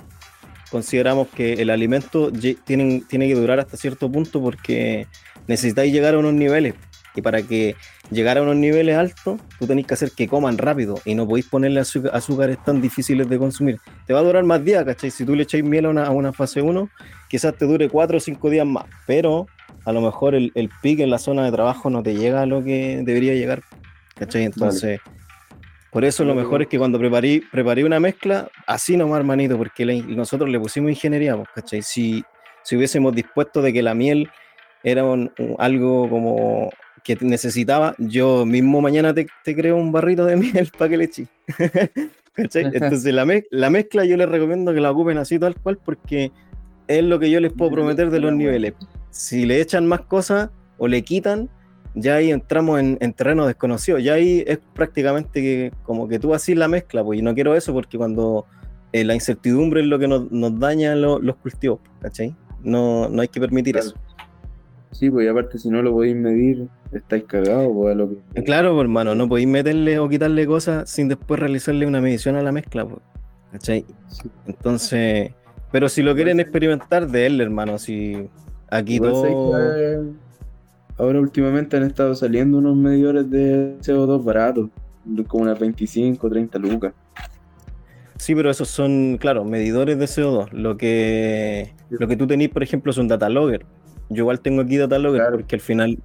[0.71, 2.31] consideramos que el alimento
[2.64, 5.07] tiene, tiene que durar hasta cierto punto porque
[5.47, 6.75] necesitáis llegar a unos niveles.
[7.14, 7.75] Y para que
[8.11, 11.47] llegar a unos niveles altos, tú tenéis que hacer que coman rápido y no podéis
[11.47, 13.79] ponerle azúcares tan difíciles de consumir.
[14.07, 15.11] Te va a durar más días, ¿cachai?
[15.11, 16.89] Si tú le echáis miel a una, a una fase 1,
[17.29, 19.47] quizás te dure 4 o 5 días más, pero
[19.85, 22.47] a lo mejor el, el pic en la zona de trabajo no te llega a
[22.47, 23.63] lo que debería llegar,
[24.17, 24.45] ¿cachai?
[24.45, 25.01] Entonces,
[25.91, 29.85] por eso lo mejor es que cuando preparé, preparé una mezcla, así nomás, hermanito, porque
[29.85, 31.83] nosotros le pusimos ingeniería, pues, ¿cachai?
[31.83, 32.25] Si,
[32.63, 34.31] si hubiésemos dispuesto de que la miel
[34.83, 35.03] era
[35.59, 36.71] algo como
[37.03, 41.28] que necesitaba, yo mismo mañana te, creo un barrito de miel para que le eches.
[42.32, 42.70] ¿Cachai?
[42.72, 46.30] Entonces la, la mezcla yo les recomiendo que la ocupen así tal cual porque
[46.86, 48.74] es lo que yo les puedo prometer de los niveles.
[49.11, 51.48] Si le echan más cosas o le quitan,
[51.94, 53.98] ya ahí entramos en, terreno desconocido.
[53.98, 57.55] Ya ahí es prácticamente que, como que tú haces la mezcla, pues, y no quiero
[57.55, 58.46] eso porque cuando
[58.92, 60.28] eh, la incertidumbre es lo que nos,
[60.59, 62.34] daña los cultivos, ¿cachai?
[62.62, 63.94] No, no hay que permitir eso.
[64.93, 68.43] Sí, pues y aparte si no lo podéis medir, estáis cagados, pues a lo que...
[68.43, 72.43] Claro, pues, hermano, no podéis meterle o quitarle cosas sin después realizarle una medición a
[72.43, 73.01] la mezcla, pues,
[73.53, 73.84] ¿cachai?
[74.09, 74.28] Sí.
[74.47, 75.32] Entonces,
[75.70, 78.28] pero si lo quieren experimentar, de él, hermano, si
[78.70, 79.53] aquí Igual todo...
[79.53, 80.01] que, eh,
[80.99, 84.70] ahora últimamente han estado saliendo unos medidores de CO2 baratos,
[85.28, 86.93] como unas 25, 30 lucas.
[88.16, 90.51] Sí, pero esos son, claro, medidores de CO2.
[90.51, 93.64] Lo que, lo que tú tenés, por ejemplo, es un data logger.
[94.11, 95.37] Yo igual tengo aquí data logger Claro.
[95.39, 95.99] porque al final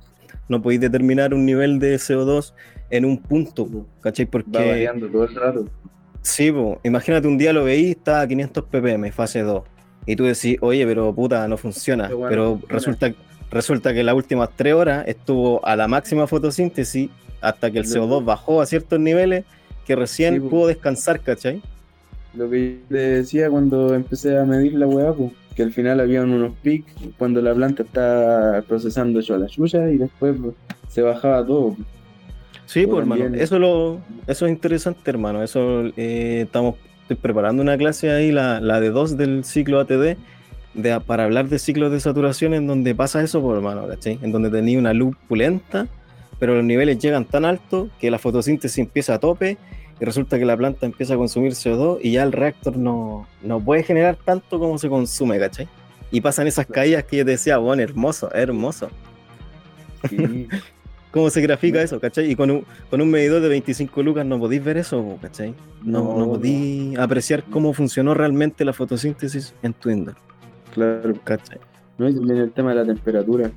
[0.47, 2.53] no podéis determinar un nivel de CO2
[2.91, 3.68] en un punto,
[4.01, 4.26] ¿cachai?
[4.26, 5.66] Va Porque, variando todo el rato.
[6.22, 9.64] sí, po, imagínate un día lo veís, está a 500 ppm, fase 2,
[10.06, 12.06] y tú decís, oye, pero puta, no funciona.
[12.06, 12.74] Pero bueno, pero funciona.
[12.74, 13.14] resulta,
[13.51, 17.10] resulta que las últimas tres horas estuvo a la máxima fotosíntesis
[17.41, 19.45] hasta que el Lo- CO2 bajó a ciertos niveles
[19.86, 21.62] que recién Sí, pudo descansar, ¿cachai?
[22.36, 25.99] Lo que yo te decía cuando empecé a medir la weá, pues, que al final
[25.99, 30.36] habían unos pics cuando la planta está procesando a la suya y después
[30.89, 31.76] se bajaba todo.
[32.66, 35.43] Sí, pues hermano, eso lo, eso es interesante, hermano.
[35.43, 36.76] Eso eh, estamos
[37.22, 40.18] preparando una clase ahí, la, la de dos del ciclo ATD,
[40.74, 44.20] de, para hablar de ciclos de saturación en donde pasa eso, pues hermano, ¿cachai?
[44.22, 45.88] En donde tenía una luz pulenta,
[46.39, 49.58] pero los niveles llegan tan altos que la fotosíntesis empieza a tope
[49.99, 53.59] y resulta que la planta empieza a consumir CO2 y ya el reactor no, no
[53.59, 55.67] puede generar tanto como se consume, ¿cachai?
[56.11, 58.89] Y pasan esas caídas que yo te decía, bueno, hermoso, hermoso.
[60.09, 60.47] Sí,
[61.15, 62.29] ¿Cómo se grafica eso, cachai?
[62.29, 65.55] Y con un, con un medidor de 25 lucas no podéis ver eso, cachai?
[65.81, 70.17] No, No, no podéis apreciar cómo funcionó realmente la fotosíntesis en tu indoor,
[70.73, 71.13] claro.
[71.23, 71.59] cachai?
[71.97, 73.49] No, y también el tema de la temperatura.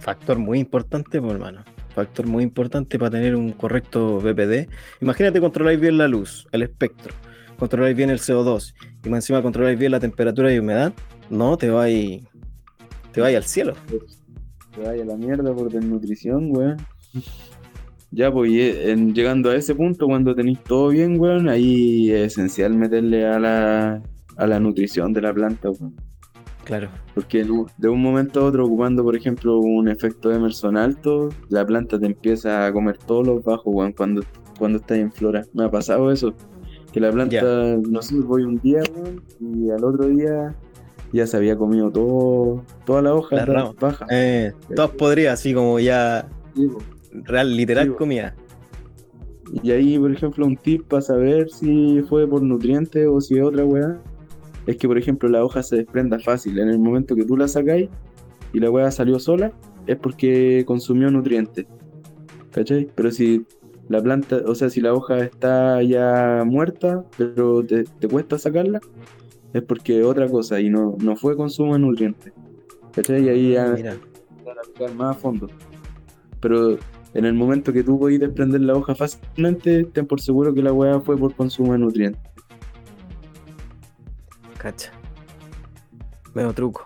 [0.00, 1.62] Factor muy importante, pues, hermano.
[1.94, 4.68] Factor muy importante para tener un correcto BPD.
[5.00, 7.12] Imagínate controláis bien la luz, el espectro,
[7.58, 8.74] controláis bien el CO2
[9.04, 10.92] y más encima controláis bien la temperatura y humedad.
[11.30, 12.22] No, te vais
[13.12, 13.74] te vais al cielo.
[14.74, 16.76] Te vaya a la mierda por desnutrición, weón.
[18.12, 22.32] Ya, pues eh, en- llegando a ese punto, cuando tenéis todo bien, weón, ahí es
[22.32, 24.02] esencial meterle a la,
[24.36, 25.94] a la nutrición de la planta, weón.
[26.64, 26.88] Claro.
[27.14, 27.44] Porque
[27.78, 32.06] de un momento a otro, ocupando, por ejemplo, un efecto Emerson alto, la planta te
[32.06, 34.22] empieza a comer todos los bajos, weón, cuando,
[34.58, 35.44] cuando estás en flora.
[35.52, 36.32] Me ha pasado eso.
[36.92, 40.54] Que la planta, no sé, voy un día, weón, y al otro día
[41.12, 43.74] ya se había comido todo, toda la hoja Las ramas.
[43.80, 44.06] baja.
[44.10, 46.68] Eh, todas podrías, así como ya Sí,
[47.24, 48.34] real, literal Sí, comida.
[49.62, 53.44] Y ahí, por ejemplo, un tip para saber si fue por nutrientes o si es
[53.44, 53.98] otra weá,
[54.66, 56.58] es que, por ejemplo, la hoja se desprenda fácil.
[56.58, 57.88] En el momento que tú la sacáis
[58.52, 59.52] y la weá salió sola,
[59.86, 61.66] es porque consumió nutrientes.
[62.52, 62.88] ¿Cachai?
[62.94, 63.46] Pero si
[63.88, 68.80] la planta, o sea, si la hoja está ya muerta, pero te, te cuesta sacarla,
[69.52, 72.32] es porque otra cosa y no, no fue consumo de nutrientes.
[72.92, 73.24] ¿Cachai?
[73.24, 73.96] Y ahí ya Mira.
[74.44, 75.48] van a picar más a fondo.
[76.40, 76.78] Pero
[77.14, 80.72] en el momento que tú podís desprender la hoja fácilmente, ten por seguro que la
[80.72, 82.29] weá fue por consumo de nutrientes.
[84.60, 84.92] Cacha.
[86.34, 86.84] Veo truco.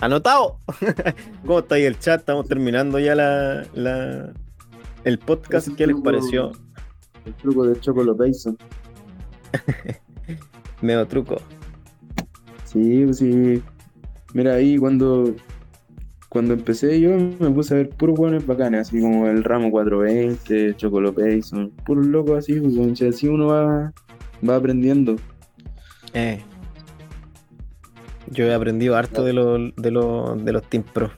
[0.00, 0.58] ¡Anotado!
[1.46, 2.20] ¿Cómo está ahí el chat?
[2.20, 4.32] Estamos terminando ya la, la-
[5.04, 5.68] el podcast.
[5.68, 6.50] Ese ¿Qué les pareció?
[7.24, 8.58] El truco de Chocolo Bison.
[10.82, 11.36] Veo truco.
[12.64, 13.62] Sí, pues sí.
[14.34, 15.32] Mira, ahí cuando,
[16.28, 20.74] cuando empecé yo me puse a ver puros buenos bacanes, así como el ramo 420,
[20.76, 23.92] Chocolo Bison, puros locos así, pues, así uno va,
[24.46, 25.14] va aprendiendo.
[26.12, 26.42] Eh.
[28.30, 31.10] Yo he aprendido harto de los de los de los Team Pro.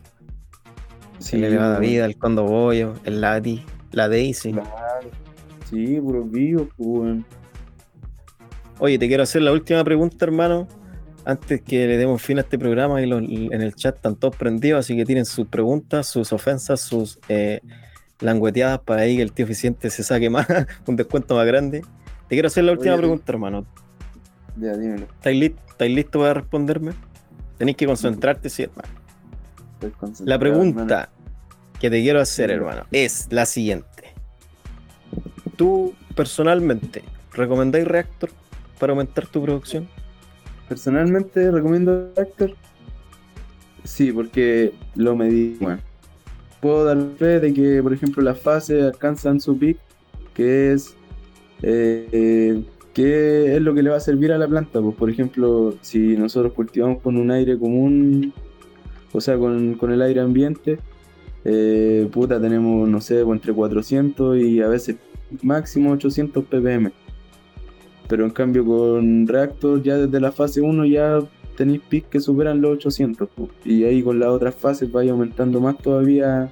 [1.18, 4.52] Sí, el elevada vida, el Condo Bollo, el Lati, la Daisy.
[4.52, 4.70] Claro.
[5.70, 7.18] Sí, puros vivos, pues.
[8.78, 10.68] Oye, te quiero hacer la última pregunta, hermano.
[11.24, 14.36] Antes que le demos fin a este programa y los- en el chat están todos
[14.36, 17.60] prendidos, así que tienen sus preguntas, sus ofensas, sus eh,
[18.20, 20.46] langueteadas para ahí que el tío eficiente se saque más,
[20.86, 21.80] un descuento más grande.
[22.28, 23.66] Te quiero hacer la última Oye, pregunta, hermano.
[24.58, 25.04] Ya, dímelo.
[25.06, 26.92] ¿Estáis lis- estáis listos para responderme?
[27.58, 28.88] Tenéis que concentrarte, sí, hermano.
[29.80, 29.92] Estoy
[30.26, 30.38] La hermano.
[30.40, 31.08] pregunta
[31.80, 33.86] que te quiero hacer, hermano, es la siguiente.
[35.56, 37.02] ¿Tú personalmente
[37.32, 38.30] recomendáis Reactor
[38.78, 39.88] para aumentar tu producción?
[40.68, 42.54] Personalmente recomiendo Reactor.
[43.84, 45.56] Sí, porque lo medí.
[45.60, 45.78] Bueno,
[46.60, 49.78] puedo dar fe de que, por ejemplo, las fases alcanzan su pic,
[50.34, 50.94] que es
[51.62, 52.64] eh, eh,
[52.96, 54.80] que es lo que le va a servir a la planta.
[54.80, 58.32] Pues, por ejemplo, si nosotros cultivamos con un aire común,
[59.12, 60.78] o sea, con, con el aire ambiente,
[61.44, 64.96] eh, puta, tenemos, no sé, pues, entre 400 y a veces
[65.42, 66.90] máximo 800 ppm.
[68.08, 71.18] Pero en cambio con Reactor ya desde la fase 1 ya
[71.54, 73.28] tenéis pics que superan los 800.
[73.28, 73.50] po.
[73.62, 76.50] Y ahí con las otras fases vais aumentando más todavía.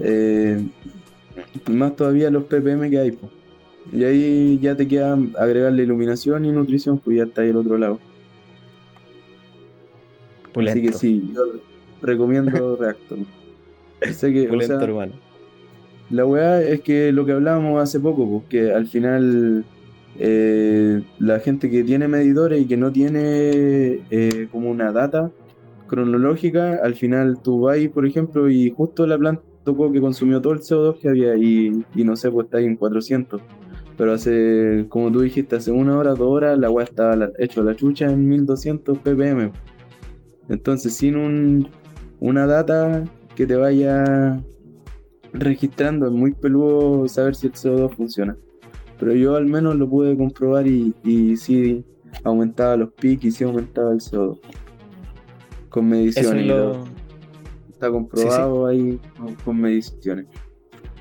[0.00, 0.62] eh,
[1.70, 3.12] más todavía los ppm que hay.
[3.12, 3.37] po.
[3.92, 7.78] Y ahí ya te queda agregarle iluminación y nutrición, pues ya está ahí al otro
[7.78, 7.98] lado.
[10.54, 11.42] Así que sí, yo
[12.02, 13.18] recomiendo Reactor.
[14.12, 15.12] Sé que, o Pulento, sea, hermano.
[16.10, 19.64] la weá es que lo que hablábamos hace poco, pues que al final
[20.18, 25.30] eh, la gente que tiene medidores y que no tiene eh, como una data
[25.86, 30.52] cronológica, al final tú vas, por ejemplo, y justo la planta tocó que consumió todo
[30.54, 33.40] el CO2 que había y, y no sé, pues está ahí en 400.
[33.98, 37.74] Pero hace, como tú dijiste, hace una hora, dos horas, la weá estaba hecho la
[37.74, 39.50] chucha en 1200 ppm.
[40.48, 41.68] Entonces, sin un,
[42.20, 44.40] una data que te vaya
[45.32, 48.36] registrando, es muy peludo saber si el CO2 funciona.
[49.00, 51.84] Pero yo al menos lo pude comprobar y, y sí
[52.22, 54.38] aumentaba los pics y sí aumentaba el CO2.
[55.70, 56.46] Con mediciones.
[56.46, 56.84] lo.
[57.68, 60.26] Está comprobado ahí con, con mediciones.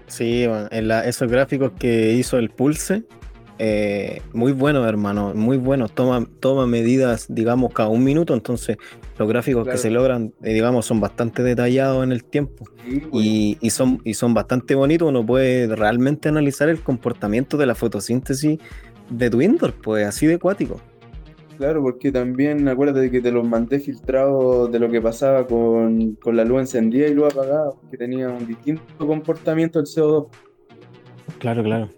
[0.08, 3.04] Sí, bueno, en la- esos gráficos que hizo el Pulse,
[3.60, 5.92] eh, muy buenos, hermano, muy buenos.
[5.92, 8.78] Toma, toma medidas, digamos, cada un minuto, entonces
[9.18, 12.66] los gráficos que se logran, eh, digamos, son bastante detallados en el tiempo
[13.12, 15.10] y, y son, y son bastante bonitos.
[15.10, 18.60] Uno puede realmente analizar el comportamiento de la fotosíntesis
[19.10, 20.80] de tu indoor, pues así de acuático.
[21.58, 26.38] Claro, porque también acuérdate que te los mandé filtrados de lo que pasaba con, con
[26.38, 30.28] la luz encendida y luz apagada, que tenía un distinto comportamiento el CO2.
[31.40, 31.90] Claro, claro.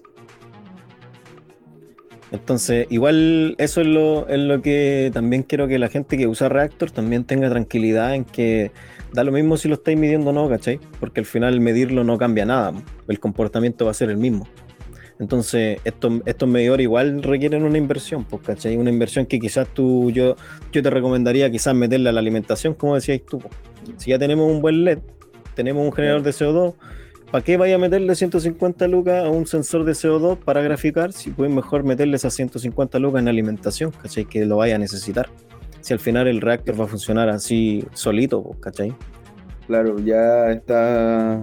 [2.32, 6.48] Entonces, igual eso es lo, es lo que también quiero que la gente que usa
[6.48, 8.72] Reactor también tenga tranquilidad en que
[9.14, 10.80] da lo mismo si lo estáis midiendo o no, ¿cachai?
[11.00, 12.74] Porque al final medirlo no cambia nada,
[13.08, 14.48] el comportamiento va a ser el mismo.
[15.20, 18.78] Entonces, estos, estos medidores igual requieren una inversión, pues, ¿cachai?
[18.78, 20.38] Una inversión que quizás tú, yo,
[20.72, 23.40] yo te recomendaría quizás meterle a la alimentación, como decías tú.
[23.40, 23.54] pues.
[23.98, 25.00] Si ya tenemos un buen LED,
[25.56, 26.74] tenemos un generador de CO2,
[27.32, 31.30] ¿Para qué vaya a meterle 150 lucas a un sensor de CO2 para graficar si
[31.30, 34.26] pueden mejor meterle esas 150 lucas en alimentación, ¿cachai?
[34.26, 35.30] Que lo vaya a necesitar.
[35.82, 38.96] Si al final el reactor va a funcionar así solito, pues, ¿cachai?
[39.68, 41.40] Claro, ya está,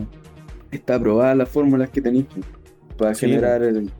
[0.73, 2.45] está aprobada las fórmulas que tenéis pues,
[2.97, 3.91] para Sí, generar el.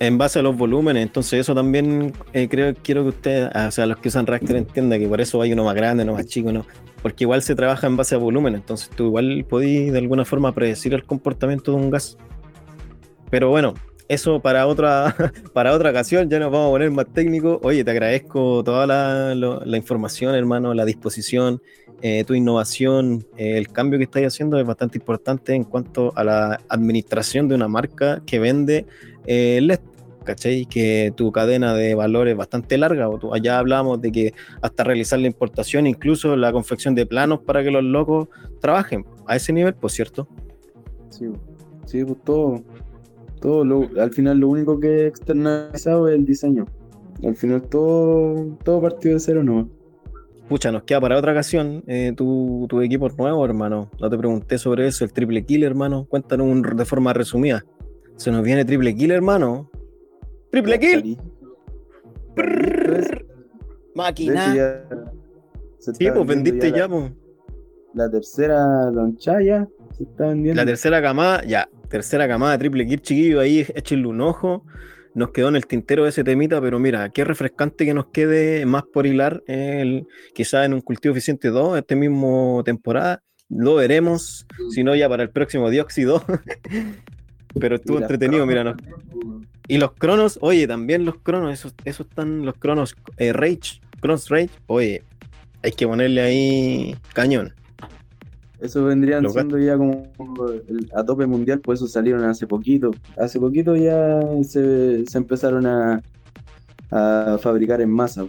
[0.00, 3.86] En base a los volúmenes, entonces eso también eh, creo quiero que ustedes, o sea,
[3.86, 6.52] los que usan reactor entiendan que por eso hay uno más grande, uno más chico,
[6.52, 6.66] ¿no?
[7.00, 10.52] Porque igual se trabaja en base a volumen, entonces tú igual podís de alguna forma
[10.52, 12.18] predecir el comportamiento de un gas.
[13.30, 13.74] Pero bueno,
[14.08, 15.14] eso para otra,
[15.54, 17.58] para otra ocasión, ya nos vamos a poner más técnicos.
[17.62, 21.60] Oye, te agradezco toda la, lo- la información, hermano, la disposición,
[22.06, 26.22] eh, tu innovación, eh, el cambio que estáis haciendo es bastante importante en cuanto a
[26.22, 28.84] la administración de una marca que vende
[29.26, 29.80] eh, LED.
[30.22, 30.66] ¿Cachai?
[30.66, 33.08] Que tu cadena de valor es bastante larga.
[33.10, 37.40] O tú- allá hablábamos de que hasta realizar la importación, incluso la confección de planos
[37.40, 38.28] para que los locos
[38.60, 40.26] trabajen a ese nivel, pues cierto.
[41.10, 41.26] Sí,
[41.86, 42.62] sí, pues todo,
[43.40, 46.66] todo lo- al final lo único que he externalizado es el diseño.
[47.22, 49.68] Al final todo, todo partió de cero no.
[50.48, 53.90] Pucha, nos queda para otra ocasión eh, tu, tu equipo nuevo, hermano.
[54.00, 56.04] No te pregunté sobre eso, el triple kill, hermano.
[56.06, 57.64] Cuéntanos un- de forma resumida.
[58.16, 59.70] Se nos viene triple kill, hermano.
[60.50, 61.18] ¡Triple kill!
[63.94, 64.54] Máquina.
[65.78, 67.12] Sí, pues vendiste ya, pues.
[67.94, 70.60] La, la tercera lonchada ya se está vendiendo.
[70.60, 74.64] La tercera camada, ya, tercera camada triple kill, chiquillo, ahí échenle un ojo.
[75.14, 78.82] Nos quedó en el tintero ese temita, pero mira, qué refrescante que nos quede más
[78.82, 83.22] por hilar, el, quizás en un cultivo eficiente 2, este mismo temporada.
[83.48, 86.24] Lo veremos, si no ya para el próximo dióxido.
[87.60, 88.76] pero estuvo entretenido, mira.
[89.68, 94.28] Y los cronos, oye, también los cronos, esos, esos están los cronos eh, Rage, Cronos
[94.28, 95.02] Rage, oye,
[95.62, 97.54] hay que ponerle ahí cañón.
[98.60, 100.12] Eso vendrían Los siendo ya como
[100.68, 102.92] el- a tope mundial, pues eso salieron hace poquito.
[103.18, 106.02] Hace poquito ya se, se empezaron a,
[106.90, 108.26] a fabricar en masa.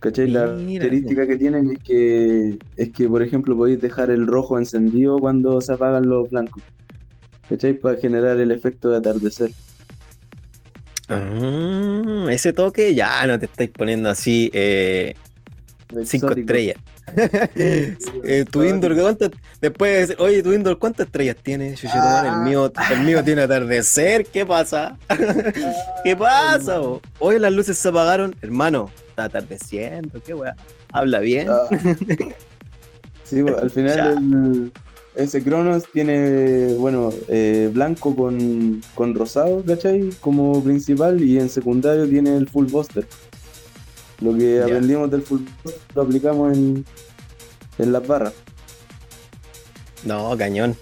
[0.00, 0.28] ¿Cachai?
[0.28, 4.58] La Mira, característica que tienen es que, es que, por ejemplo, podéis dejar el rojo
[4.58, 6.62] encendido cuando se apagan los blancos.
[7.48, 7.74] ¿Cachai?
[7.74, 9.52] Para generar el efecto de atardecer.
[11.08, 15.14] Ah, ese toque ya no te estáis poniendo así eh,
[16.04, 16.76] cinco estrellas.
[17.54, 19.30] Eh, tu indoor, ¿cuántas?
[19.60, 21.74] Después de decir, oye, tu indoor, ¿cuántas estrellas tiene?
[21.94, 24.96] Madre, el mío, el mío tiene atardecer, ¿qué pasa?
[26.04, 26.78] ¿Qué pasa?
[26.78, 27.00] bo?
[27.18, 30.54] Oye, las luces se apagaron, hermano, está atardeciendo, qué weá.
[30.92, 31.48] Habla bien.
[31.50, 31.68] Ah.
[33.24, 34.72] Sí, al final el-
[35.14, 40.10] ese Cronos tiene, bueno, eh, blanco con, con rosado, ¿cachai?
[40.20, 43.06] Como principal y en secundario tiene el full buster.
[44.22, 46.84] Lo que aprendimos del fútbol lo aplicamos en,
[47.78, 48.34] en las barras.
[50.04, 50.76] No, cañón.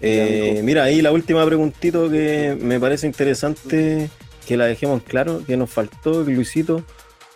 [0.00, 4.10] Eh, mira, ahí la última preguntita que me parece interesante
[4.46, 6.84] que la dejemos claro, que nos faltó, Luisito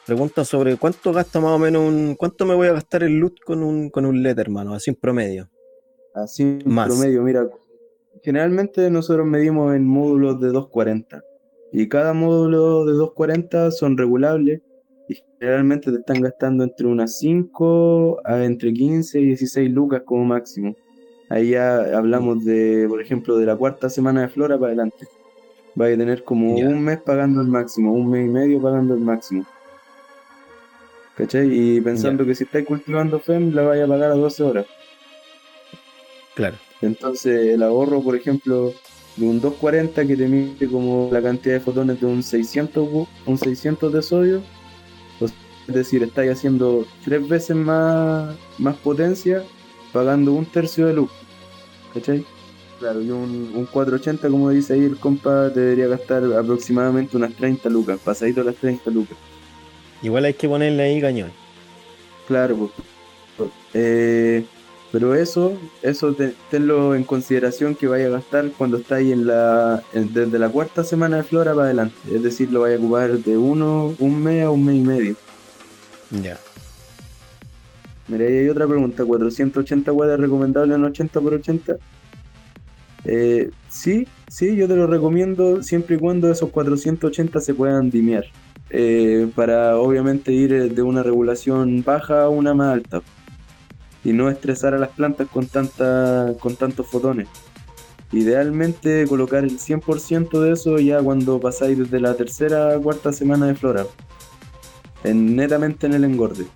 [0.09, 3.41] pregunta sobre cuánto gasta más o menos un, cuánto me voy a gastar el loot
[3.45, 5.51] con un, con un LED, hermano, así en promedio.
[6.15, 7.47] Así en promedio, mira,
[8.23, 11.23] generalmente nosotros medimos en módulos de 240
[11.73, 14.63] y cada módulo de 240 son regulables
[15.09, 20.25] y generalmente te están gastando entre unas 5 a entre 15 y 16 lucas como
[20.25, 20.77] máximo.
[21.31, 25.07] Ahí ya hablamos de, por ejemplo, de la cuarta semana de flora para adelante.
[25.81, 29.01] Va a tener como un mes pagando el máximo, un mes y medio pagando el
[29.01, 29.47] máximo.
[31.17, 31.49] ¿Cachai?
[31.51, 34.67] Y pensando que si estáis cultivando FEM, la vaya a pagar a 12 horas.
[36.35, 36.57] Claro.
[36.81, 38.73] Entonces, el ahorro, por ejemplo,
[39.17, 43.39] de un 240 que te mide como la cantidad de fotones de un 600, un
[43.39, 44.43] 600 de sodio,
[45.69, 49.45] es decir, estáis haciendo tres veces más, más potencia
[49.93, 51.11] pagando un tercio de luz.
[51.93, 52.25] ¿Cachai?
[52.79, 57.35] Claro, y un, un 480, como dice ahí el compa, te debería gastar aproximadamente unas
[57.35, 59.17] 30 lucas, pasadito las 30 lucas.
[60.03, 61.31] Igual hay que ponerle ahí cañón.
[62.27, 62.57] Claro,
[63.37, 63.51] pues.
[63.75, 64.45] Eh,
[64.91, 65.53] pero eso,
[65.83, 66.17] eso
[66.51, 71.19] tenlo en consideración que vaya a gastar cuando estáis en la, desde la cuarta semana
[71.19, 71.97] de flora para adelante.
[72.11, 75.17] Es decir, lo vaya a ocupar de uno, un mes a un mes y medio.
[76.11, 76.39] Ya.
[78.09, 79.05] Mira, ahí hay otra pregunta.
[79.05, 81.77] ¿480 watts es recomendable en 80 por 80?
[83.05, 88.25] Eh, sí, sí, yo te lo recomiendo siempre y cuando esos 480 se puedan dimear.
[88.71, 93.01] Eh, para obviamente ir de una regulación baja a una más alta
[94.05, 97.29] y no estresar a las plantas con, tanta, con tantos fotones.
[98.13, 103.47] Idealmente colocar el 100% de eso ya cuando pasáis desde la tercera a cuarta semana
[103.47, 103.85] de flora,
[105.05, 106.47] en, netamente en el engorde.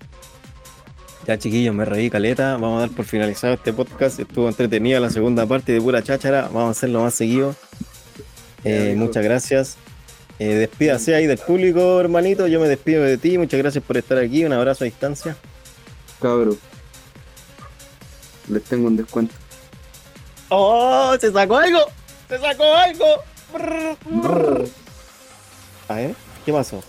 [1.27, 5.09] Ya chiquillos, me reí caleta, vamos a dar por finalizado este podcast, estuvo entretenida la
[5.09, 7.55] segunda parte de pura cháchara, vamos a hacerlo más seguido.
[8.65, 9.77] Eh, muchas gracias.
[10.39, 12.47] Eh, despídase ahí del público, hermanito.
[12.47, 13.37] Yo me despido de ti.
[13.37, 14.43] Muchas gracias por estar aquí.
[14.45, 15.35] Un abrazo a distancia.
[16.21, 16.57] Cabro,
[18.47, 19.33] les tengo un descuento.
[20.49, 21.15] ¡Oh!
[21.19, 21.79] ¡Se sacó algo!
[22.29, 23.05] ¡Se sacó algo!
[25.87, 26.15] A ver,
[26.45, 26.83] ¿qué pasó?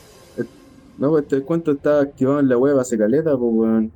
[0.99, 3.93] No, pues este descuento está activado en la web hace caleta, pues weón.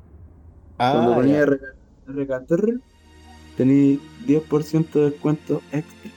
[0.79, 2.81] Ah, Cuando ponía RKTR,
[3.57, 6.11] tenía 10% de descuento extra.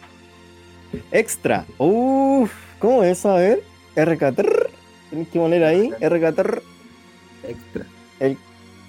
[1.12, 1.66] Extra.
[1.78, 3.32] Uff, ¿cómo es eso?
[3.32, 3.64] A ver,
[3.96, 4.70] RKTR.
[5.10, 6.62] Tienes que poner ahí, RKTR.
[7.48, 7.86] Extra.
[8.20, 8.38] El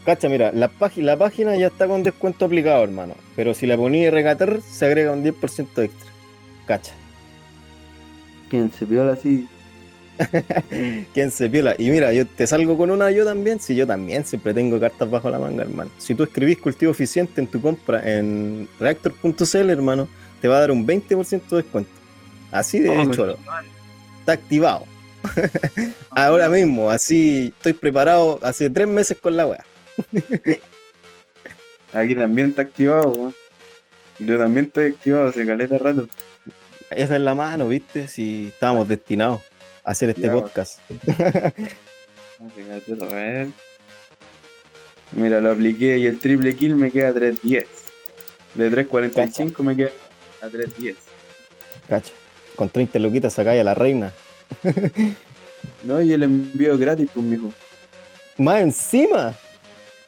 [0.05, 3.15] Cacha, mira, la, la página ya está con descuento aplicado, hermano.
[3.37, 6.11] Pero si la ponía regatar, se agrega un 10% extra.
[6.67, 6.93] Cacha.
[8.51, 9.49] ¿Quién se piola así?
[11.15, 11.75] ¿Quién se piola?
[11.79, 13.61] Y mira, yo te salgo con una yo también.
[13.61, 15.91] Si yo también siempre tengo cartas bajo la manga, hermano.
[15.99, 20.09] Si tú escribís cultivo eficiente en tu compra en reactor.cl, hermano,
[20.41, 21.91] te va a dar un 20% de descuento.
[22.51, 23.39] Así de oh, hecho,
[24.21, 24.85] está activado.
[26.11, 29.65] Ahora mismo, así estoy preparado hace tres meses con la wea.
[31.93, 33.33] Aquí también está activado,
[34.19, 36.09] Yo también estoy activado hace caleta rato.
[36.91, 38.09] Esa es la mano, ¿viste?
[38.09, 39.41] Si estábamos destinados
[39.85, 40.81] hacer este podcast.
[45.13, 47.67] Mira, lo apliqué y el triple kill me queda a 3.10.
[48.55, 49.91] De 3.45 me queda
[50.41, 50.97] a 3.10.
[51.89, 52.13] Cacha.
[52.57, 54.13] Con 30 loquitas sacáis a la reina.
[55.85, 57.53] no, y el envío gratis, pues, mijo.
[58.39, 59.35] Más encima.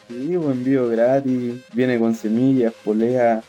[0.08, 3.42] Sí, un envío gratis, viene con semillas, polea,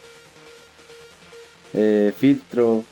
[1.74, 2.86] eh, filtro,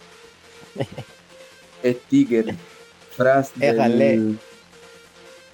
[1.83, 2.53] sticker,
[3.13, 3.51] frase.
[3.55, 4.35] Déjale.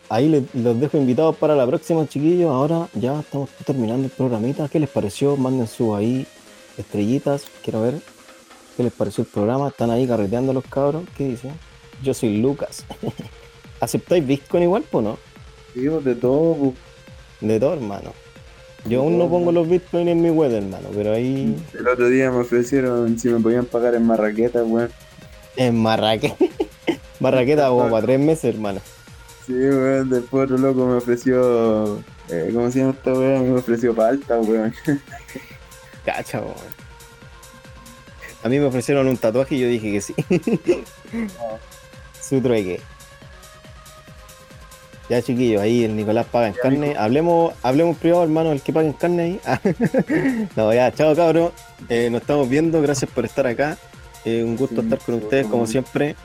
[0.10, 2.50] Ahí los dejo invitados para la próxima, chiquillos.
[2.50, 4.68] Ahora ya estamos terminando el programita.
[4.68, 5.38] ¿Qué les pareció?
[5.38, 6.26] Manden su ahí
[6.78, 7.46] estrellitas.
[7.64, 7.96] Quiero ver
[8.76, 9.68] qué les pareció el programa.
[9.68, 11.04] Están ahí carreteando los cabros.
[11.16, 11.52] ¿Qué dicen?
[12.02, 12.86] Yo soy Lucas.
[13.80, 15.18] ¿Aceptáis Bitcoin igual, o no?
[15.74, 16.56] Sí, pues, de todo.
[16.56, 16.74] Pues.
[17.42, 18.12] De todo, hermano.
[18.86, 21.56] Yo aún no pongo los bitcoins en mi web, hermano, pero ahí.
[21.78, 24.90] El otro día me ofrecieron si me podían pagar en marraqueta, weón.
[25.58, 26.36] En marraqueta.
[27.20, 28.82] marraqueta como para tres meses, hermano.
[29.46, 30.10] Sí, weón.
[30.10, 32.00] Después otro loco me ofreció.
[32.30, 33.54] Eh, ¿Cómo se llama esta weón?
[33.54, 34.74] Me ofreció palta, weón.
[36.06, 36.80] Cacha, weón.
[38.44, 40.16] A mí me ofrecieron un tatuaje y yo dije que sí.
[42.22, 42.80] Su trueque.
[45.10, 46.96] Ya chiquillos, ahí el Nicolás paga en carne.
[46.96, 49.40] Hablemos, hablemos privado, hermano, el que paga en carne ahí.
[49.44, 49.60] Ah.
[50.56, 51.52] no, ya, chao cabrón.
[51.90, 53.78] Eh, nos estamos viendo, gracias por estar acá.
[54.24, 56.16] Eh, un gusto estar con ustedes como siempre.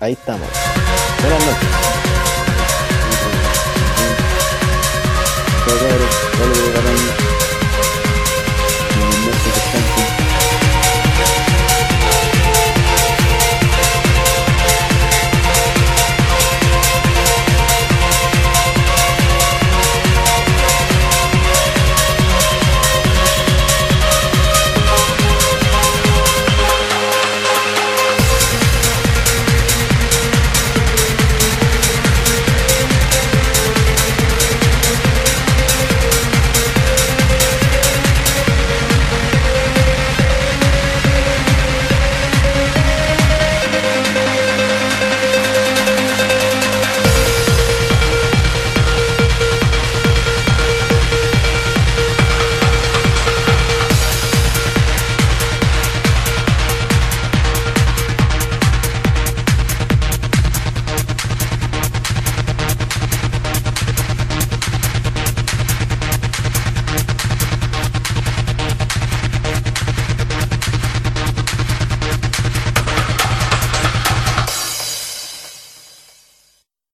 [0.00, 0.48] Ahí estamos.
[1.22, 1.76] Buenas.